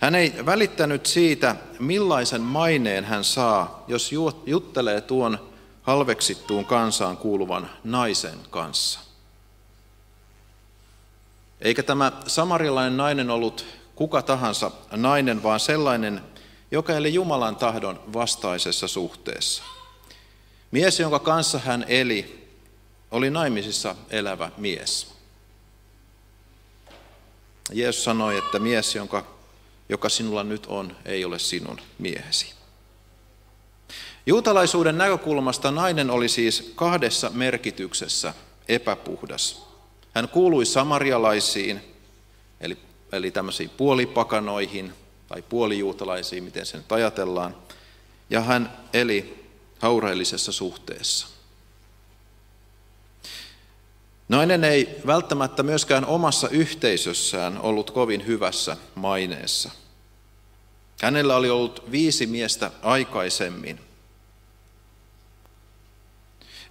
Hän 0.00 0.14
ei 0.14 0.34
välittänyt 0.46 1.06
siitä, 1.06 1.56
millaisen 1.78 2.40
maineen 2.40 3.04
hän 3.04 3.24
saa, 3.24 3.84
jos 3.88 4.10
juttelee 4.46 5.00
tuon 5.00 5.48
halveksittuun 5.82 6.64
kansaan 6.64 7.16
kuuluvan 7.16 7.70
naisen 7.84 8.38
kanssa. 8.50 9.00
Eikä 11.60 11.82
tämä 11.82 12.12
samarilainen 12.26 12.96
nainen 12.96 13.30
ollut 13.30 13.66
kuka 13.94 14.22
tahansa 14.22 14.70
nainen, 14.90 15.42
vaan 15.42 15.60
sellainen, 15.60 16.22
joka 16.70 16.92
eli 16.92 17.14
Jumalan 17.14 17.56
tahdon 17.56 18.00
vastaisessa 18.12 18.88
suhteessa. 18.88 19.62
Mies, 20.70 21.00
jonka 21.00 21.18
kanssa 21.18 21.58
hän 21.58 21.84
eli, 21.88 22.48
oli 23.10 23.30
naimisissa 23.30 23.94
elävä 24.10 24.50
mies. 24.56 25.12
Jeesus 27.72 28.04
sanoi, 28.04 28.38
että 28.38 28.58
mies, 28.58 28.94
jonka 28.94 29.35
joka 29.88 30.08
sinulla 30.08 30.44
nyt 30.44 30.66
on, 30.66 30.96
ei 31.04 31.24
ole 31.24 31.38
sinun 31.38 31.80
miehesi. 31.98 32.54
Juutalaisuuden 34.26 34.98
näkökulmasta 34.98 35.70
nainen 35.70 36.10
oli 36.10 36.28
siis 36.28 36.72
kahdessa 36.74 37.30
merkityksessä 37.30 38.34
epäpuhdas. 38.68 39.66
Hän 40.14 40.28
kuului 40.28 40.66
samarialaisiin, 40.66 41.80
eli, 42.60 42.78
eli 43.12 43.30
tämmöisiin 43.30 43.70
puolipakanoihin 43.70 44.92
tai 45.28 45.42
puolijuutalaisiin, 45.42 46.44
miten 46.44 46.66
sen 46.66 46.84
ajatellaan, 46.90 47.56
ja 48.30 48.40
hän 48.40 48.78
eli 48.92 49.46
haureellisessa 49.78 50.52
suhteessa. 50.52 51.35
Nainen 54.28 54.64
ei 54.64 55.00
välttämättä 55.06 55.62
myöskään 55.62 56.06
omassa 56.06 56.48
yhteisössään 56.48 57.60
ollut 57.60 57.90
kovin 57.90 58.26
hyvässä 58.26 58.76
maineessa. 58.94 59.70
Hänellä 61.02 61.36
oli 61.36 61.50
ollut 61.50 61.90
viisi 61.90 62.26
miestä 62.26 62.70
aikaisemmin. 62.82 63.80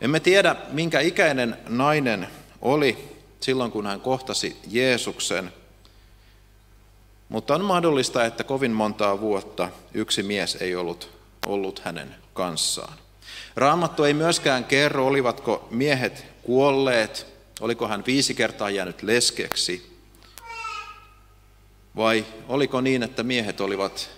Emme 0.02 0.20
tiedä, 0.20 0.56
minkä 0.70 1.00
ikäinen 1.00 1.58
nainen 1.68 2.28
oli 2.62 3.18
silloin, 3.40 3.72
kun 3.72 3.86
hän 3.86 4.02
kohtasi 4.02 4.58
Jeesuksen, 4.68 5.54
mutta 7.30 7.56
on 7.56 7.66
mahdollista, 7.66 8.26
että 8.26 8.44
kovin 8.44 8.72
montaa 8.72 9.20
vuotta 9.20 9.70
yksi 9.94 10.24
mies 10.24 10.56
ei 10.56 10.76
ollut 10.76 11.10
ollut 11.46 11.80
hänen 11.80 12.16
kanssaan. 12.34 12.94
Raamattu 13.56 14.04
ei 14.04 14.14
myöskään 14.14 14.66
kerro, 14.66 15.08
olivatko 15.08 15.68
miehet 15.72 16.26
kuolleet, 16.44 17.35
oliko 17.60 17.88
hän 17.88 18.04
viisi 18.08 18.34
kertaa 18.34 18.70
jäänyt 18.70 19.04
leskeksi, 19.04 19.96
vai 21.96 22.26
oliko 22.48 22.82
niin, 22.82 23.04
että 23.04 23.24
miehet 23.24 23.62
olivat 23.62 24.10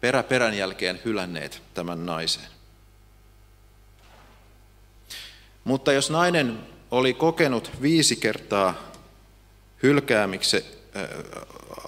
perä 0.00 0.22
perän 0.22 0.56
jälkeen 0.56 1.00
hylänneet 1.04 1.62
tämän 1.74 2.06
naisen. 2.06 2.46
Mutta 5.64 5.92
jos 5.92 6.10
nainen 6.10 6.58
oli 6.90 7.14
kokenut 7.14 7.70
viisi 7.82 8.16
kertaa 8.16 8.74
hylkäämiksi, 9.82 10.64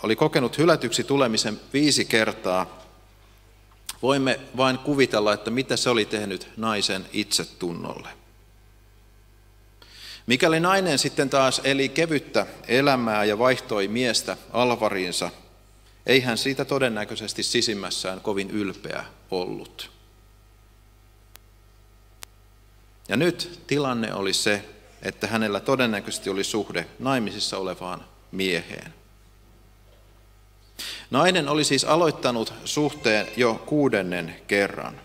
oli 0.03 0.17
kokenut 0.17 0.59
hylätyksi 0.59 1.05
tulemisen 1.05 1.61
viisi 1.73 2.05
kertaa, 2.05 2.85
voimme 4.03 4.41
vain 4.57 4.79
kuvitella, 4.79 5.33
että 5.33 5.51
mitä 5.51 5.77
se 5.77 5.91
oli 5.91 6.05
tehnyt 6.05 6.49
naisen 6.57 7.07
itsetunnolle. 7.13 8.24
Mikäli 10.27 10.61
nainen 10.61 10.99
sitten 10.99 11.31
taas 11.31 11.61
eli 11.65 11.89
kevyttä 11.89 12.47
elämää 12.69 13.25
ja 13.25 13.39
vaihtoi 13.39 13.89
miestä 13.89 14.37
alvariinsa, 14.53 15.31
ei 16.07 16.21
hän 16.21 16.39
siitä 16.39 16.65
todennäköisesti 16.65 17.43
sisimmässään 17.43 18.21
kovin 18.21 18.51
ylpeä 18.51 19.05
ollut. 19.31 19.91
Ja 23.09 23.17
nyt 23.17 23.61
tilanne 23.67 24.15
oli 24.15 24.33
se, 24.33 24.65
että 25.03 25.27
hänellä 25.27 25.61
todennäköisesti 25.61 26.31
oli 26.31 26.45
suhde 26.45 26.87
naimisissa 26.99 27.59
olevaan 27.59 28.05
mieheen. 28.33 28.95
Nainen 31.11 31.49
oli 31.49 31.65
siis 31.65 31.85
aloittanut 31.85 32.53
suhteen 32.65 33.27
jo 33.37 33.63
kuudennen 33.67 34.37
kerran. 34.47 35.01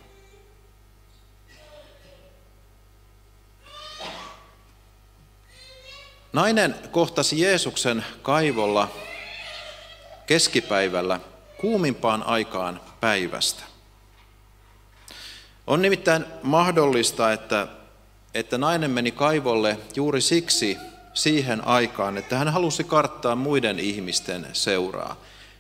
Nainen 6.34 6.76
kohtasi 6.92 7.42
Jeesuksen 7.42 8.06
kaivolla 8.22 8.92
keskipäivällä 10.26 11.20
kuumimpaan 11.58 12.24
aikaan 12.24 12.82
päivästä. 13.00 13.64
On 15.68 15.82
nimittäin 15.82 16.26
mahdollista, 16.44 17.34
että, 17.34 17.68
että 18.34 18.58
nainen 18.58 18.92
meni 18.92 19.12
kaivolle 19.12 19.78
juuri 19.96 20.22
siksi 20.22 20.78
siihen 21.14 21.68
aikaan, 21.68 22.18
että 22.18 22.38
hän 22.38 22.50
halusi 22.50 22.84
karttaa 22.84 23.36
muiden 23.36 23.80
ihmisten 23.80 24.48
seuraa. 24.54 25.16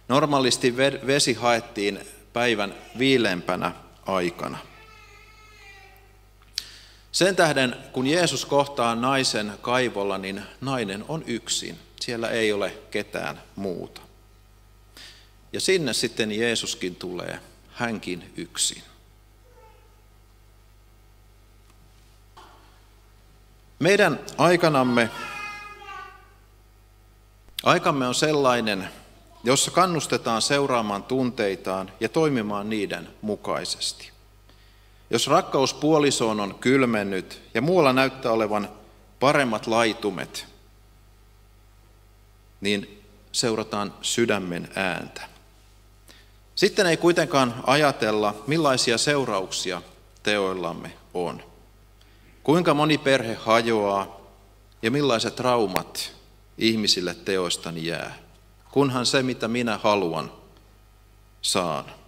Normaalisti 0.07 0.77
vesi 1.07 1.33
haettiin 1.33 1.99
päivän 2.33 2.73
viilempänä 2.97 3.71
aikana. 4.05 4.57
Sen 7.11 7.35
tähden, 7.35 7.75
kun 7.91 8.07
Jeesus 8.07 8.45
kohtaa 8.45 8.95
naisen 8.95 9.53
kaivolla, 9.61 10.17
niin 10.17 10.41
nainen 10.61 11.05
on 11.07 11.23
yksin. 11.27 11.79
Siellä 12.01 12.29
ei 12.29 12.53
ole 12.53 12.77
ketään 12.91 13.41
muuta. 13.55 14.01
Ja 15.53 15.61
sinne 15.61 15.93
sitten 15.93 16.31
Jeesuskin 16.31 16.95
tulee, 16.95 17.39
hänkin 17.71 18.33
yksin. 18.37 18.83
Meidän 23.79 24.19
aikanamme, 24.37 25.09
aikamme 27.63 28.07
on 28.07 28.15
sellainen, 28.15 28.89
jossa 29.43 29.71
kannustetaan 29.71 30.41
seuraamaan 30.41 31.03
tunteitaan 31.03 31.91
ja 31.99 32.09
toimimaan 32.09 32.69
niiden 32.69 33.09
mukaisesti. 33.21 34.11
Jos 35.09 35.27
rakkaus 35.27 35.73
puolisoon 35.73 36.39
on 36.39 36.55
kylmennyt 36.55 37.41
ja 37.53 37.61
muualla 37.61 37.93
näyttää 37.93 38.31
olevan 38.31 38.69
paremmat 39.19 39.67
laitumet, 39.67 40.47
niin 42.61 43.03
seurataan 43.31 43.93
sydämen 44.01 44.69
ääntä. 44.75 45.21
Sitten 46.55 46.85
ei 46.85 46.97
kuitenkaan 46.97 47.55
ajatella, 47.67 48.43
millaisia 48.47 48.97
seurauksia 48.97 49.81
teoillamme 50.23 50.91
on. 51.13 51.43
Kuinka 52.43 52.73
moni 52.73 52.97
perhe 52.97 53.33
hajoaa 53.33 54.19
ja 54.81 54.91
millaiset 54.91 55.35
traumat 55.35 56.11
ihmisille 56.57 57.13
teoistani 57.13 57.85
jää, 57.85 58.17
kunhan 58.71 59.05
se, 59.05 59.23
mitä 59.23 59.47
minä 59.47 59.77
haluan, 59.77 60.31
saan. 61.41 61.98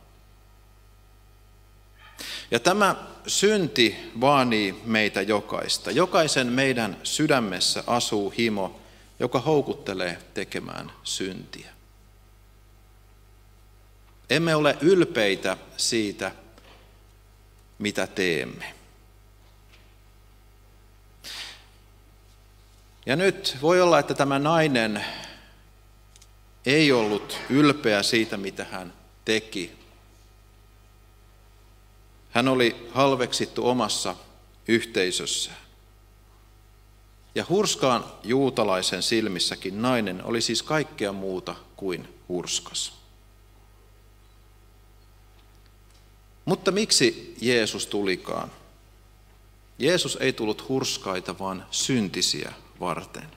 Ja 2.51 2.59
tämä 2.59 2.95
synti 3.27 4.11
vaanii 4.21 4.81
meitä 4.85 5.21
jokaista. 5.21 5.91
Jokaisen 5.91 6.47
meidän 6.47 6.97
sydämessä 7.03 7.83
asuu 7.87 8.33
himo, 8.37 8.79
joka 9.19 9.39
houkuttelee 9.39 10.17
tekemään 10.33 10.91
syntiä. 11.03 11.69
Emme 14.29 14.55
ole 14.55 14.77
ylpeitä 14.81 15.57
siitä, 15.77 16.31
mitä 17.79 18.07
teemme. 18.07 18.73
Ja 23.05 23.15
nyt 23.15 23.57
voi 23.61 23.81
olla, 23.81 23.99
että 23.99 24.13
tämä 24.13 24.39
nainen 24.39 25.05
ei 26.65 26.91
ollut 26.91 27.37
ylpeä 27.49 28.03
siitä, 28.03 28.37
mitä 28.37 28.65
hän 28.71 28.93
teki. 29.25 29.80
Hän 32.31 32.47
oli 32.47 32.87
halveksittu 32.91 33.67
omassa 33.67 34.15
yhteisössään. 34.67 35.57
Ja 37.35 37.45
hurskaan 37.49 38.05
juutalaisen 38.23 39.03
silmissäkin 39.03 39.81
nainen 39.81 40.23
oli 40.23 40.41
siis 40.41 40.63
kaikkea 40.63 41.11
muuta 41.11 41.55
kuin 41.75 42.15
hurskas. 42.29 42.93
Mutta 46.45 46.71
miksi 46.71 47.35
Jeesus 47.41 47.85
tulikaan? 47.85 48.51
Jeesus 49.79 50.17
ei 50.19 50.33
tullut 50.33 50.69
hurskaita, 50.69 51.39
vaan 51.39 51.65
syntisiä 51.71 52.53
varten. 52.79 53.27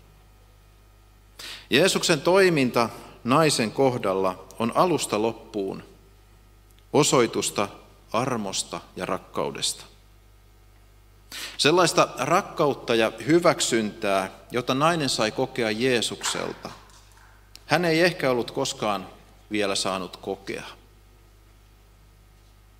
Jeesuksen 1.70 2.20
toiminta 2.20 2.88
naisen 3.24 3.72
kohdalla 3.72 4.46
on 4.58 4.72
alusta 4.74 5.22
loppuun 5.22 5.82
osoitusta 6.92 7.68
armosta 8.14 8.80
ja 8.96 9.06
rakkaudesta. 9.06 9.84
Sellaista 11.58 12.08
rakkautta 12.18 12.94
ja 12.94 13.12
hyväksyntää, 13.26 14.30
jota 14.50 14.74
nainen 14.74 15.08
sai 15.08 15.30
kokea 15.30 15.70
Jeesukselta, 15.70 16.70
hän 17.66 17.84
ei 17.84 18.00
ehkä 18.00 18.30
ollut 18.30 18.50
koskaan 18.50 19.08
vielä 19.50 19.74
saanut 19.74 20.16
kokea. 20.16 20.64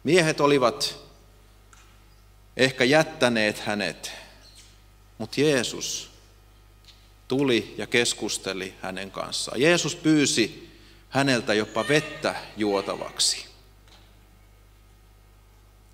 Miehet 0.05 0.41
olivat 0.41 0.97
ehkä 2.57 2.85
jättäneet 2.85 3.59
hänet, 3.59 4.13
mutta 5.19 5.41
Jeesus 5.41 6.11
tuli 7.29 7.75
ja 7.79 7.87
keskusteli 7.87 8.75
hänen 8.83 9.11
kanssaan. 9.11 9.61
Jeesus 9.61 9.97
pyysi 9.97 10.71
häneltä 11.09 11.55
jopa 11.55 11.89
vettä 11.89 12.35
juotavaksi. 12.57 13.54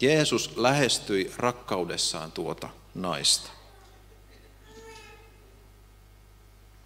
Jeesus 0.01 0.57
lähestyi 0.57 1.33
rakkaudessaan 1.37 2.33
tuota 2.33 2.69
naista. 2.95 3.51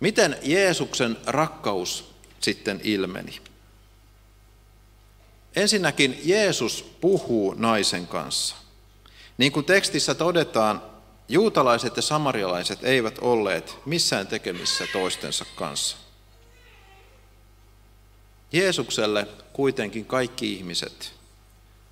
Miten 0.01 0.37
Jeesuksen 0.43 1.17
rakkaus 1.27 2.15
sitten 2.41 2.81
ilmeni? 2.85 3.41
Ensinnäkin 5.57 6.21
Jeesus 6.25 6.83
puhuu 7.01 7.55
naisen 7.59 8.07
kanssa. 8.07 8.57
Niin 9.39 9.53
kuin 9.53 9.67
tekstissä 9.67 10.15
todetaan, 10.15 10.83
juutalaiset 11.29 11.97
ja 11.97 12.03
samarialaiset 12.03 12.85
eivät 12.85 13.19
olleet 13.19 13.77
missään 13.87 14.27
tekemissä 14.27 14.87
toistensa 14.93 15.45
kanssa. 15.57 15.97
Jeesukselle 18.53 19.29
kuitenkin 19.53 20.07
kaikki 20.07 20.53
ihmiset 20.53 21.13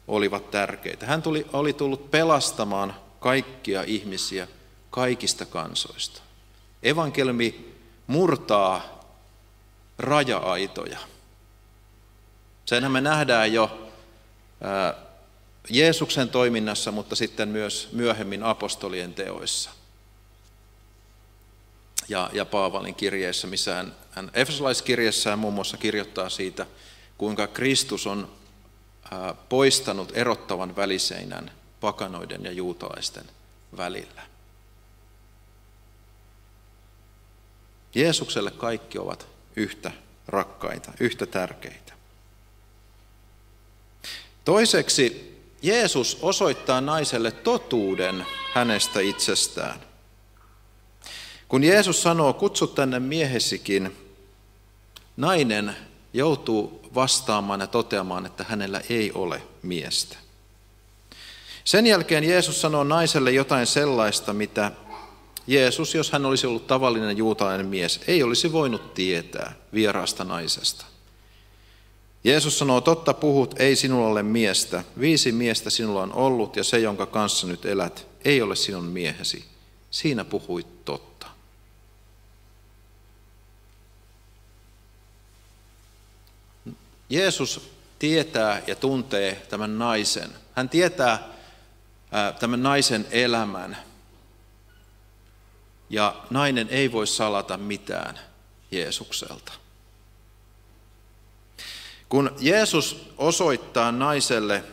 olivat 0.08 0.50
tärkeitä. 0.50 1.06
Hän 1.06 1.22
tuli, 1.22 1.46
oli 1.52 1.72
tullut 1.72 2.10
pelastamaan 2.10 2.94
kaikkia 3.20 3.82
ihmisiä 3.82 4.48
kaikista 4.90 5.46
kansoista. 5.46 6.22
Evankelmi 6.82 7.74
murtaa 8.06 9.00
raja-aitoja. 9.98 10.98
Senhän 12.64 12.92
me 12.92 13.00
nähdään 13.00 13.52
jo 13.52 13.92
Jeesuksen 15.70 16.28
toiminnassa, 16.28 16.92
mutta 16.92 17.16
sitten 17.16 17.48
myös 17.48 17.88
myöhemmin 17.92 18.42
apostolien 18.42 19.14
teoissa. 19.14 19.70
Ja, 22.08 22.30
ja 22.32 22.44
Paavalin 22.44 22.94
kirjeessä, 22.94 23.46
missä 23.46 23.74
hän, 23.74 23.94
hän 24.10 25.38
muun 25.38 25.54
muassa 25.54 25.76
kirjoittaa 25.76 26.28
siitä, 26.28 26.66
kuinka 27.18 27.46
Kristus 27.46 28.06
on 28.06 28.41
poistanut 29.48 30.12
erottavan 30.14 30.76
väliseinän 30.76 31.50
pakanoiden 31.80 32.44
ja 32.44 32.52
juutalaisten 32.52 33.24
välillä. 33.76 34.22
Jeesukselle 37.94 38.50
kaikki 38.50 38.98
ovat 38.98 39.26
yhtä 39.56 39.92
rakkaita, 40.28 40.92
yhtä 41.00 41.26
tärkeitä. 41.26 41.92
Toiseksi 44.44 45.32
Jeesus 45.62 46.18
osoittaa 46.22 46.80
naiselle 46.80 47.30
totuuden 47.30 48.26
hänestä 48.52 49.00
itsestään. 49.00 49.80
Kun 51.48 51.64
Jeesus 51.64 52.02
sanoo, 52.02 52.32
kutsu 52.32 52.66
tänne 52.66 53.00
miehesikin, 53.00 53.96
nainen 55.16 55.76
joutuu 56.12 56.80
vastaamaan 56.94 57.60
ja 57.60 57.66
toteamaan, 57.66 58.26
että 58.26 58.44
hänellä 58.48 58.80
ei 58.88 59.12
ole 59.12 59.42
miestä. 59.62 60.16
Sen 61.64 61.86
jälkeen 61.86 62.24
Jeesus 62.24 62.60
sanoo 62.60 62.84
naiselle 62.84 63.30
jotain 63.30 63.66
sellaista, 63.66 64.32
mitä 64.32 64.72
Jeesus, 65.46 65.94
jos 65.94 66.12
hän 66.12 66.26
olisi 66.26 66.46
ollut 66.46 66.66
tavallinen 66.66 67.16
juutalainen 67.16 67.66
mies, 67.66 68.00
ei 68.06 68.22
olisi 68.22 68.52
voinut 68.52 68.94
tietää 68.94 69.54
vieraasta 69.74 70.24
naisesta. 70.24 70.84
Jeesus 72.24 72.58
sanoo, 72.58 72.80
totta 72.80 73.14
puhut, 73.14 73.60
ei 73.60 73.76
sinulla 73.76 74.08
ole 74.08 74.22
miestä. 74.22 74.84
Viisi 75.00 75.32
miestä 75.32 75.70
sinulla 75.70 76.02
on 76.02 76.12
ollut 76.12 76.56
ja 76.56 76.64
se, 76.64 76.78
jonka 76.78 77.06
kanssa 77.06 77.46
nyt 77.46 77.66
elät, 77.66 78.06
ei 78.24 78.42
ole 78.42 78.56
sinun 78.56 78.84
miehesi. 78.84 79.44
Siinä 79.90 80.24
puhuit 80.24 80.84
totta. 80.84 81.26
Jeesus 87.12 87.70
tietää 87.98 88.62
ja 88.66 88.76
tuntee 88.76 89.46
tämän 89.50 89.78
naisen. 89.78 90.30
Hän 90.56 90.68
tietää 90.68 91.28
tämän 92.40 92.62
naisen 92.62 93.06
elämän. 93.10 93.76
Ja 95.90 96.24
nainen 96.30 96.68
ei 96.68 96.92
voi 96.92 97.06
salata 97.06 97.56
mitään 97.56 98.18
Jeesukselta. 98.70 99.52
Kun 102.08 102.36
Jeesus 102.40 103.12
osoittaa 103.18 103.92
naiselle 103.92 104.64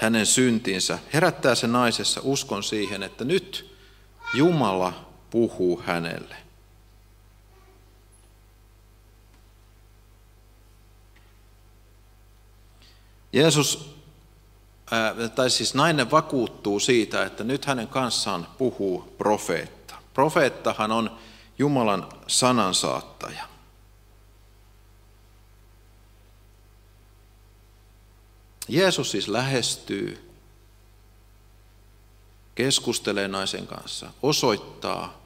hänen 0.00 0.26
syntinsä, 0.26 0.98
herättää 1.12 1.54
se 1.54 1.66
naisessa 1.66 2.20
uskon 2.24 2.62
siihen, 2.62 3.02
että 3.02 3.24
nyt 3.24 3.76
Jumala 4.34 5.10
puhuu 5.30 5.82
hänelle. 5.86 6.43
Jeesus, 13.34 13.94
tai 15.34 15.50
siis 15.50 15.74
nainen 15.74 16.10
vakuuttuu 16.10 16.80
siitä, 16.80 17.24
että 17.24 17.44
nyt 17.44 17.64
hänen 17.64 17.88
kanssaan 17.88 18.46
puhuu 18.58 19.14
profeetta. 19.18 19.94
Profeettahan 20.14 20.92
on 20.92 21.18
Jumalan 21.58 22.08
sanansaattaja. 22.26 23.44
Jeesus 28.68 29.10
siis 29.10 29.28
lähestyy, 29.28 30.34
keskustelee 32.54 33.28
naisen 33.28 33.66
kanssa, 33.66 34.10
osoittaa, 34.22 35.20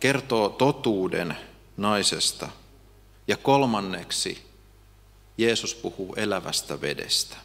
kertoo 0.00 0.48
totuuden 0.48 1.36
naisesta. 1.76 2.48
Ja 3.28 3.36
kolmanneksi 3.36 4.49
Jeesus 5.40 5.74
puhuu 5.74 6.14
elävästä 6.14 6.80
vedestä. 6.80 7.36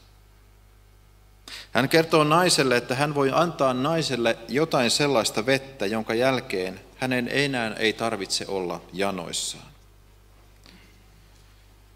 Hän 1.72 1.90
kertoo 1.90 2.24
naiselle, 2.24 2.78
että 2.78 2.96
hän 2.96 3.16
voi 3.16 3.32
antaa 3.34 3.74
naiselle 3.74 4.38
jotain 4.48 4.92
sellaista 4.92 5.46
vettä, 5.46 5.86
jonka 5.86 6.14
jälkeen 6.14 6.80
hänen 6.98 7.30
enää 7.32 7.74
ei 7.74 7.94
tarvitse 7.94 8.46
olla 8.48 8.82
janoissaan. 8.94 9.66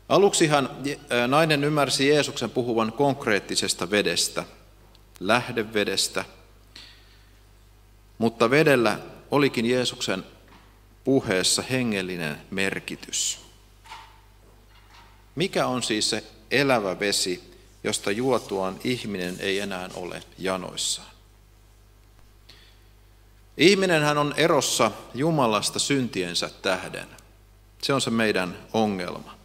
Aluksihan 0.10 0.70
nainen 1.28 1.64
ymmärsi 1.64 2.08
Jeesuksen 2.08 2.50
puhuvan 2.50 2.94
konkreettisesta 2.94 3.92
vedestä, 3.92 4.44
lähdevedestä, 5.20 6.26
mutta 8.18 8.50
vedellä 8.50 9.00
olikin 9.32 9.66
Jeesuksen 9.66 10.24
puheessa 11.04 11.62
hengellinen 11.62 12.42
merkitys. 12.52 13.49
Mikä 15.39 15.67
on 15.67 15.84
siis 15.84 16.10
se 16.10 16.23
elävä 16.52 16.99
vesi, 16.99 17.54
josta 17.84 18.12
juotuaan 18.12 18.80
ihminen 18.84 19.36
ei 19.39 19.60
enää 19.60 19.89
ole 19.93 20.23
janoissaan? 20.38 21.08
Ihminenhän 23.58 24.17
on 24.17 24.34
erossa 24.38 24.91
Jumalasta 25.15 25.80
syntiensä 25.80 26.49
tähden. 26.62 27.08
Se 27.82 27.93
on 27.93 28.02
se 28.02 28.10
meidän 28.10 28.58
ongelma. 28.73 29.36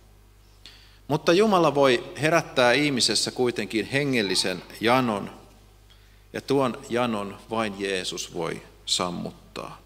Mutta 1.09 1.33
Jumala 1.33 1.75
voi 1.75 2.13
herättää 2.23 2.73
ihmisessä 2.73 3.31
kuitenkin 3.31 3.87
hengellisen 3.87 4.63
janon, 4.81 5.31
ja 6.33 6.41
tuon 6.41 6.79
janon 6.91 7.39
vain 7.51 7.75
Jeesus 7.79 8.35
voi 8.35 8.63
sammuttaa. 8.87 9.79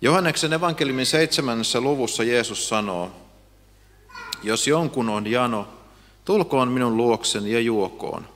Johanneksen 0.00 0.52
evankeliumin 0.52 1.06
seitsemännessä 1.06 1.80
luvussa 1.80 2.24
Jeesus 2.24 2.68
sanoo, 2.68 3.25
jos 4.42 4.66
jonkun 4.66 5.08
on 5.08 5.26
jano, 5.26 5.68
tulkoon 6.24 6.68
minun 6.68 6.96
luoksen 6.96 7.46
ja 7.46 7.60
juokoon. 7.60 8.28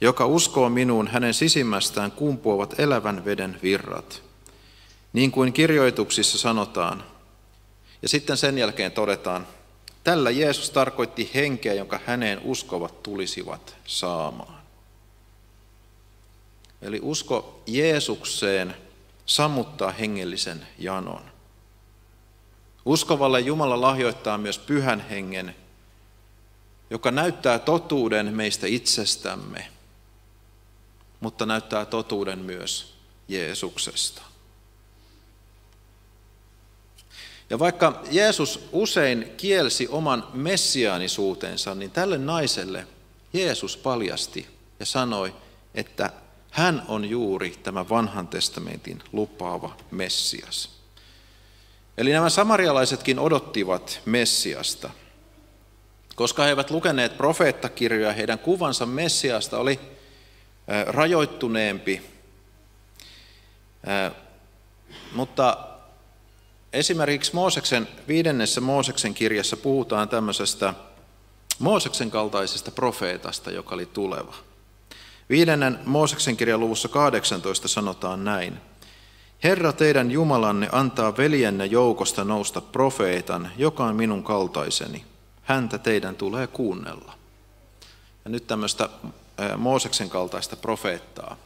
Joka 0.00 0.26
uskoo 0.26 0.68
minuun, 0.68 1.08
hänen 1.08 1.34
sisimmästään 1.34 2.12
kumpuavat 2.12 2.80
elävän 2.80 3.24
veden 3.24 3.58
virrat. 3.62 4.22
Niin 5.12 5.30
kuin 5.30 5.52
kirjoituksissa 5.52 6.38
sanotaan. 6.38 7.04
Ja 8.02 8.08
sitten 8.08 8.36
sen 8.36 8.58
jälkeen 8.58 8.92
todetaan, 8.92 9.46
Tällä 10.08 10.30
Jeesus 10.30 10.70
tarkoitti 10.70 11.30
henkeä, 11.34 11.74
jonka 11.74 12.00
häneen 12.06 12.40
uskovat 12.44 13.02
tulisivat 13.02 13.76
saamaan. 13.86 14.58
Eli 16.82 17.00
usko 17.02 17.62
Jeesukseen 17.66 18.76
sammuttaa 19.26 19.90
hengellisen 19.90 20.66
janon. 20.78 21.20
Uskovalle 22.88 23.40
Jumala 23.40 23.80
lahjoittaa 23.80 24.38
myös 24.38 24.58
pyhän 24.58 25.00
hengen, 25.00 25.56
joka 26.90 27.10
näyttää 27.10 27.58
totuuden 27.58 28.34
meistä 28.34 28.66
itsestämme, 28.66 29.68
mutta 31.20 31.46
näyttää 31.46 31.86
totuuden 31.86 32.38
myös 32.38 32.94
Jeesuksesta. 33.28 34.22
Ja 37.50 37.58
vaikka 37.58 38.02
Jeesus 38.10 38.68
usein 38.72 39.32
kielsi 39.36 39.88
oman 39.88 40.28
messiaanisuutensa, 40.32 41.74
niin 41.74 41.90
tälle 41.90 42.18
naiselle 42.18 42.86
Jeesus 43.32 43.76
paljasti 43.76 44.46
ja 44.80 44.86
sanoi, 44.86 45.34
että 45.74 46.10
hän 46.50 46.82
on 46.88 47.04
juuri 47.04 47.50
tämä 47.62 47.88
vanhan 47.88 48.28
testamentin 48.28 49.02
lupaava 49.12 49.76
Messias. 49.90 50.77
Eli 51.98 52.12
nämä 52.12 52.30
samarialaisetkin 52.30 53.18
odottivat 53.18 54.00
Messiasta. 54.04 54.90
Koska 56.14 56.42
he 56.42 56.48
eivät 56.48 56.70
lukeneet 56.70 57.16
profeettakirjoja, 57.16 58.12
heidän 58.12 58.38
kuvansa 58.38 58.86
Messiasta 58.86 59.58
oli 59.58 59.80
rajoittuneempi. 60.86 62.02
Mutta 65.12 65.68
Esimerkiksi 66.72 67.34
Mooseksen, 67.34 67.88
viidennessä 68.08 68.60
Mooseksen 68.60 69.14
kirjassa 69.14 69.56
puhutaan 69.56 70.08
tämmöisestä 70.08 70.74
Mooseksen 71.58 72.10
kaltaisesta 72.10 72.70
profeetasta, 72.70 73.50
joka 73.50 73.74
oli 73.74 73.86
tuleva. 73.86 74.34
Viidennen 75.30 75.78
Mooseksen 75.84 76.36
kirjan 76.36 76.60
luvussa 76.60 76.88
18 76.88 77.68
sanotaan 77.68 78.24
näin. 78.24 78.60
Herra 79.42 79.72
teidän 79.72 80.10
Jumalanne 80.10 80.68
antaa 80.72 81.16
veljenne 81.16 81.66
joukosta 81.66 82.24
nousta 82.24 82.60
profeetan, 82.60 83.52
joka 83.56 83.84
on 83.84 83.96
minun 83.96 84.24
kaltaiseni. 84.24 85.04
Häntä 85.42 85.78
teidän 85.78 86.16
tulee 86.16 86.46
kuunnella. 86.46 87.18
Ja 88.24 88.30
nyt 88.30 88.46
tämmöistä 88.46 88.88
Mooseksen 89.56 90.10
kaltaista 90.10 90.56
profeettaa 90.56 91.36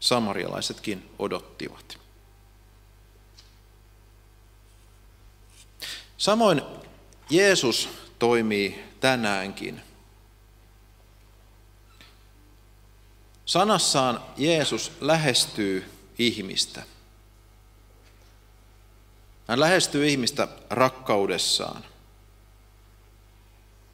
samarialaisetkin 0.00 1.10
odottivat. 1.18 1.98
Samoin 6.16 6.62
Jeesus 7.30 7.88
toimii 8.18 8.84
tänäänkin. 9.00 9.80
Sanassaan 13.46 14.20
Jeesus 14.36 14.92
lähestyy 15.00 15.90
ihmistä. 16.18 16.82
Hän 19.48 19.60
lähestyy 19.60 20.06
ihmistä 20.06 20.48
rakkaudessaan. 20.70 21.84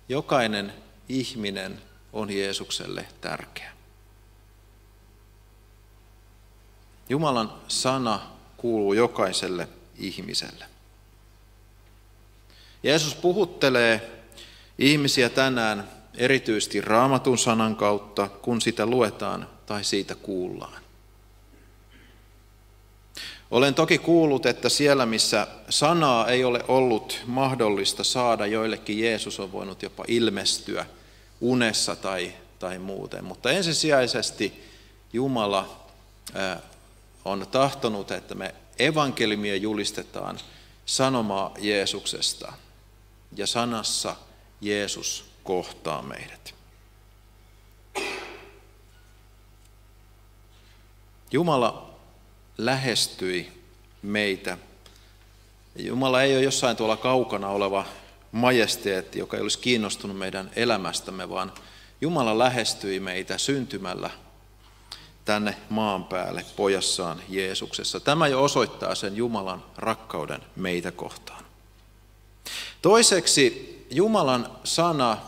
Jokainen 0.09 0.73
ihminen 1.09 1.83
on 2.13 2.31
Jeesukselle 2.31 3.07
tärkeä. 3.21 3.73
Jumalan 7.09 7.53
sana 7.69 8.21
kuuluu 8.57 8.93
jokaiselle 8.93 9.69
ihmiselle. 9.97 10.65
Jeesus 12.83 13.15
puhuttelee 13.15 14.11
ihmisiä 14.79 15.29
tänään 15.29 15.89
erityisesti 16.15 16.81
raamatun 16.81 17.39
sanan 17.39 17.77
kautta, 17.77 18.29
kun 18.29 18.61
sitä 18.61 18.87
luetaan 18.87 19.49
tai 19.67 19.85
siitä 19.85 20.15
kuullaan. 20.15 20.84
Olen 23.55 23.75
toki 23.75 23.99
kuullut, 23.99 24.47
että 24.47 24.69
siellä 24.69 25.07
missä 25.07 25.47
sanaa 25.71 26.29
ei 26.29 26.45
ole 26.45 26.65
ollut 26.69 27.21
mahdollista 27.27 28.05
saada, 28.05 28.47
joillekin 28.47 29.01
Jeesus 29.01 29.41
on 29.41 29.53
voinut 29.53 29.83
jopa 29.83 30.05
ilmestyä 30.09 30.87
unessa 31.41 31.97
tai, 31.97 32.33
tai 32.59 32.79
muuten. 32.79 33.25
Mutta 33.25 33.51
ensisijaisesti 33.51 34.65
Jumala 35.13 35.87
on 37.25 37.47
tahtonut, 37.51 38.11
että 38.11 38.35
me 38.35 38.55
evankeliumia 38.79 39.57
julistetaan 39.57 40.41
sanomaa 40.87 41.55
Jeesuksesta. 41.59 42.53
Ja 43.37 43.47
sanassa 43.47 44.17
Jeesus 44.61 45.25
kohtaa 45.45 46.03
meidät. 46.03 46.55
Jumala 51.31 51.94
lähestyi 52.59 53.53
meitä. 54.03 54.59
Jumala 55.77 56.23
ei 56.23 56.37
ole 56.37 56.43
jossain 56.45 56.77
tuolla 56.77 56.97
kaukana 56.97 57.49
oleva 57.49 57.85
majesteetti, 58.33 59.19
joka 59.19 59.37
ei 59.37 59.43
olisi 59.43 59.59
kiinnostunut 59.59 60.19
meidän 60.19 60.51
elämästämme, 60.57 61.29
vaan 61.29 61.53
Jumala 62.01 62.39
lähestyi 62.39 63.01
meitä 63.01 63.39
syntymällä 63.39 64.11
tänne 65.25 65.57
maan 65.69 66.05
päälle 66.05 66.45
pojassaan 66.57 67.23
Jeesuksessa. 67.29 68.01
Tämä 68.01 68.29
jo 68.29 68.43
osoittaa 68.43 68.95
sen 68.95 69.17
Jumalan 69.17 69.65
rakkauden 69.77 70.41
meitä 70.57 70.93
kohtaan. 70.93 71.45
Toiseksi 72.83 73.75
Jumalan 73.91 74.49
sana 74.65 75.19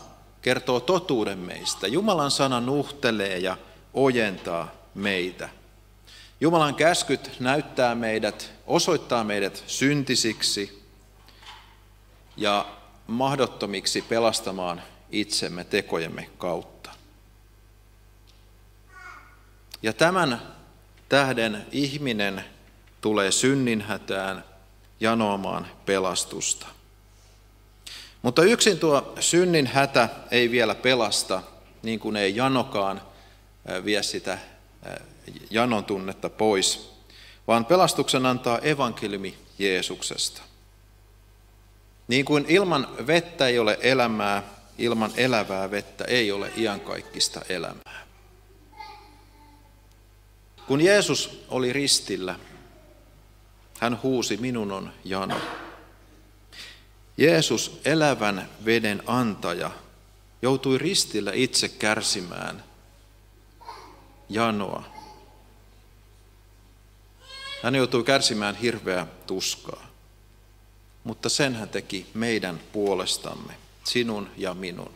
kertoo 0.41 0.79
totuuden 0.79 1.39
meistä. 1.39 1.87
Jumalan 1.87 2.31
sana 2.31 2.61
nuhtelee 2.61 3.37
ja 3.37 3.57
ojentaa 3.93 4.71
meitä. 4.95 5.49
Jumalan 6.41 6.75
käskyt 6.75 7.39
näyttää 7.39 7.95
meidät, 7.95 8.51
osoittaa 8.67 9.23
meidät 9.23 9.63
syntisiksi 9.67 10.83
ja 12.37 12.65
mahdottomiksi 13.07 14.01
pelastamaan 14.01 14.81
itsemme 15.09 15.63
tekojemme 15.63 16.29
kautta. 16.37 16.91
Ja 19.81 19.93
tämän 19.93 20.41
tähden 21.09 21.65
ihminen 21.71 22.45
tulee 23.01 23.31
synninhätään 23.31 24.43
janoamaan 24.99 25.67
pelastusta. 25.85 26.67
Mutta 28.21 28.43
yksin 28.43 28.79
tuo 28.79 29.13
synnin 29.19 29.67
hätä 29.67 30.09
ei 30.31 30.51
vielä 30.51 30.75
pelasta, 30.75 31.43
niin 31.83 31.99
kuin 31.99 32.15
ei 32.15 32.35
janokaan 32.35 33.01
vie 33.85 34.03
sitä 34.03 34.37
janon 35.49 35.85
tunnetta 35.85 36.29
pois, 36.29 36.93
vaan 37.47 37.65
pelastuksen 37.65 38.25
antaa 38.25 38.59
evankeliumi 38.59 39.37
Jeesuksesta. 39.59 40.41
Niin 42.07 42.25
kuin 42.25 42.45
ilman 42.47 42.87
vettä 43.07 43.47
ei 43.47 43.59
ole 43.59 43.77
elämää, 43.81 44.43
ilman 44.77 45.11
elävää 45.17 45.71
vettä 45.71 46.03
ei 46.03 46.31
ole 46.31 46.51
iankaikkista 46.57 47.41
elämää. 47.49 48.07
Kun 50.67 50.81
Jeesus 50.81 51.45
oli 51.49 51.73
ristillä, 51.73 52.39
hän 53.79 53.99
huusi, 54.03 54.37
minun 54.37 54.71
on 54.71 54.93
jano. 55.03 55.41
Jeesus, 57.17 57.81
elävän 57.85 58.49
veden 58.65 59.03
antaja, 59.05 59.71
joutui 60.41 60.77
ristillä 60.77 61.31
itse 61.33 61.69
kärsimään 61.69 62.63
janoa. 64.29 64.96
Hän 67.63 67.75
joutui 67.75 68.03
kärsimään 68.03 68.55
hirveää 68.55 69.07
tuskaa, 69.27 69.87
mutta 71.03 71.29
sen 71.29 71.55
hän 71.55 71.69
teki 71.69 72.05
meidän 72.13 72.59
puolestamme, 72.73 73.53
sinun 73.83 74.29
ja 74.37 74.53
minun. 74.53 74.93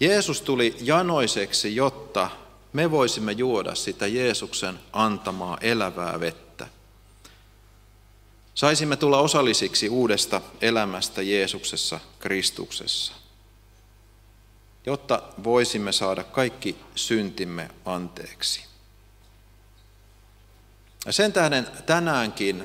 Jeesus 0.00 0.42
tuli 0.42 0.76
janoiseksi, 0.80 1.76
jotta 1.76 2.30
me 2.72 2.90
voisimme 2.90 3.32
juoda 3.32 3.74
sitä 3.74 4.06
Jeesuksen 4.06 4.80
antamaa 4.92 5.58
elävää 5.60 6.20
vettä. 6.20 6.66
Saisimme 8.54 8.96
tulla 8.96 9.18
osallisiksi 9.18 9.88
uudesta 9.88 10.40
elämästä 10.60 11.22
Jeesuksessa 11.22 12.00
Kristuksessa, 12.18 13.12
jotta 14.86 15.22
voisimme 15.44 15.92
saada 15.92 16.24
kaikki 16.24 16.76
syntimme 16.94 17.70
anteeksi. 17.84 18.69
Ja 21.06 21.12
sen 21.12 21.32
tähden 21.32 21.66
tänäänkin 21.86 22.64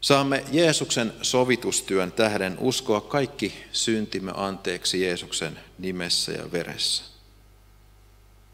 saamme 0.00 0.44
Jeesuksen 0.52 1.12
sovitustyön 1.22 2.12
tähden 2.12 2.58
uskoa 2.58 3.00
kaikki 3.00 3.64
syntimme 3.72 4.32
anteeksi 4.34 5.02
Jeesuksen 5.02 5.60
nimessä 5.78 6.32
ja 6.32 6.52
veressä. 6.52 7.04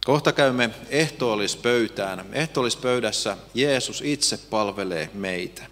Kohta 0.04 0.32
käymme 0.32 0.70
ehtoollispöytään. 0.88 2.26
Ehtoollispöydässä 2.32 3.36
Jeesus 3.54 4.02
itse 4.02 4.36
palvelee 4.36 5.10
meitä. 5.14 5.66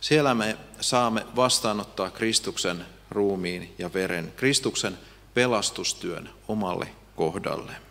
Siellä 0.00 0.34
me 0.34 0.56
saamme 0.80 1.26
vastaanottaa 1.36 2.10
Kristuksen 2.10 2.86
ruumiin 3.10 3.74
ja 3.78 3.92
veren, 3.92 4.32
Kristuksen 4.36 4.98
pelastustyön 5.34 6.30
omalle 6.48 6.88
kohdallemme. 7.16 7.89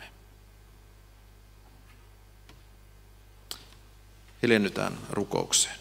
Hiljennytään 4.42 4.98
rukoukseen. 5.10 5.76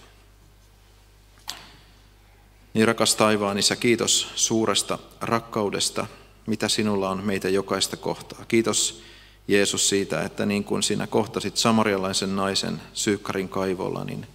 Niin 2.74 2.88
rakas 2.88 3.14
taivaan 3.16 3.58
Isä, 3.58 3.76
kiitos 3.76 4.28
suuresta 4.34 4.98
rakkaudesta, 5.20 6.06
mitä 6.46 6.68
sinulla 6.68 7.10
on 7.10 7.24
meitä 7.24 7.48
jokaista 7.48 7.96
kohtaa. 7.96 8.44
Kiitos 8.48 9.02
Jeesus 9.48 9.88
siitä, 9.88 10.22
että 10.22 10.46
niin 10.46 10.64
kuin 10.64 10.82
sinä 10.82 11.06
kohtasit 11.06 11.56
samarialaisen 11.56 12.36
naisen 12.36 12.82
syykkarin 12.92 13.48
kaivolla, 13.48 14.04
niin 14.04 14.26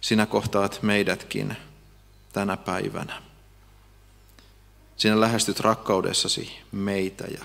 sinä 0.00 0.26
kohtaat 0.26 0.78
meidätkin 0.82 1.56
tänä 2.32 2.56
päivänä. 2.56 3.22
Sinä 4.96 5.20
lähestyt 5.20 5.60
rakkaudessasi 5.60 6.58
meitä 6.72 7.24
ja 7.38 7.44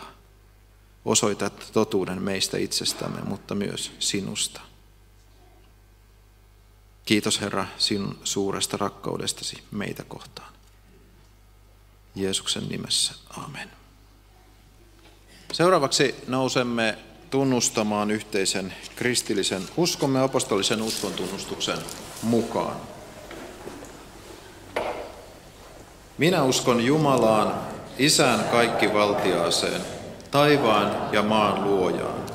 osoitat 1.06 1.70
totuuden 1.74 2.22
meistä 2.22 2.58
itsestämme, 2.58 3.22
mutta 3.22 3.56
myös 3.56 3.92
sinusta. 4.00 4.62
Kiitos 7.06 7.42
Herra 7.42 7.66
sinun 7.78 8.18
suuresta 8.24 8.78
rakkaudestasi 8.78 9.64
meitä 9.72 10.04
kohtaan. 10.04 10.54
Jeesuksen 12.16 12.68
nimessä, 12.70 13.14
amen. 13.38 13.72
Seuraavaksi 15.54 16.16
nousemme 16.28 16.98
tunnustamaan 17.30 18.12
yhteisen 18.12 18.74
kristillisen 18.96 19.62
uskomme 19.78 20.22
apostolisen 20.22 20.82
uskon 20.82 21.14
tunnustuksen 21.14 21.78
mukaan. 22.22 22.76
Minä 26.18 26.44
uskon 26.44 26.86
Jumalaan, 26.86 27.62
Isään 27.98 28.44
kaikki 28.44 28.94
valtiaaseen, 28.94 29.82
taivaan 30.32 31.14
ja 31.14 31.24
maan 31.24 31.64
luojaan, 31.64 32.26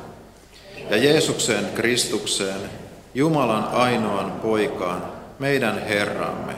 ja 0.90 0.96
Jeesukseen 0.96 1.66
Kristukseen, 1.74 2.87
Jumalan 3.18 3.68
ainoan 3.72 4.32
poikaan, 4.32 5.02
meidän 5.38 5.78
Herramme, 5.78 6.52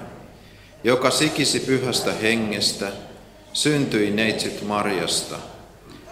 joka 0.85 1.11
sikisi 1.11 1.61
pyhästä 1.61 2.12
hengestä, 2.12 2.87
syntyi 3.53 4.11
neitsyt 4.11 4.62
Marjasta, 4.66 5.37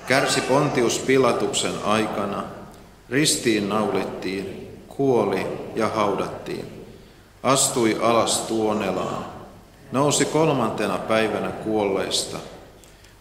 kärsi 0.06 0.40
Pontius 0.40 0.98
Pilatuksen 0.98 1.72
aikana, 1.84 2.44
ristiin 3.10 3.68
naulittiin, 3.68 4.68
kuoli 4.88 5.46
ja 5.74 5.88
haudattiin, 5.88 6.84
astui 7.42 7.98
alas 8.02 8.38
tuonelaan, 8.38 9.24
nousi 9.92 10.24
kolmantena 10.24 10.98
päivänä 10.98 11.50
kuolleista, 11.50 12.38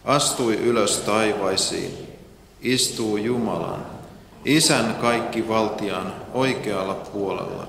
astui 0.04 0.54
ylös 0.56 0.96
taivaisiin, 0.96 2.18
istuu 2.60 3.16
Jumalan, 3.16 3.97
Isän 4.44 4.94
kaikki 5.00 5.48
valtian 5.48 6.12
oikealla 6.34 6.94
puolella, 6.94 7.68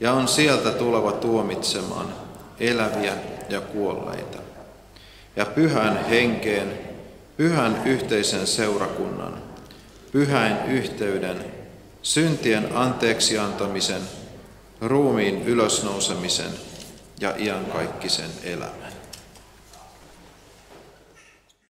ja 0.00 0.12
on 0.12 0.28
sieltä 0.28 0.70
tuleva 0.70 1.12
tuomitsemaan 1.12 2.06
eläviä 2.60 3.12
ja 3.48 3.60
kuolleita. 3.60 4.38
Ja 5.36 5.46
pyhän 5.46 6.04
henkeen, 6.04 6.78
pyhän 7.36 7.82
yhteisen 7.84 8.46
seurakunnan, 8.46 9.42
pyhäin 10.12 10.56
yhteyden, 10.66 11.44
syntien 12.02 12.76
anteeksi 12.76 13.38
antamisen, 13.38 14.02
ruumiin 14.80 15.42
ylösnousemisen 15.42 16.50
ja 17.20 17.34
iankaikkisen 17.38 18.30
elämän. 18.44 18.81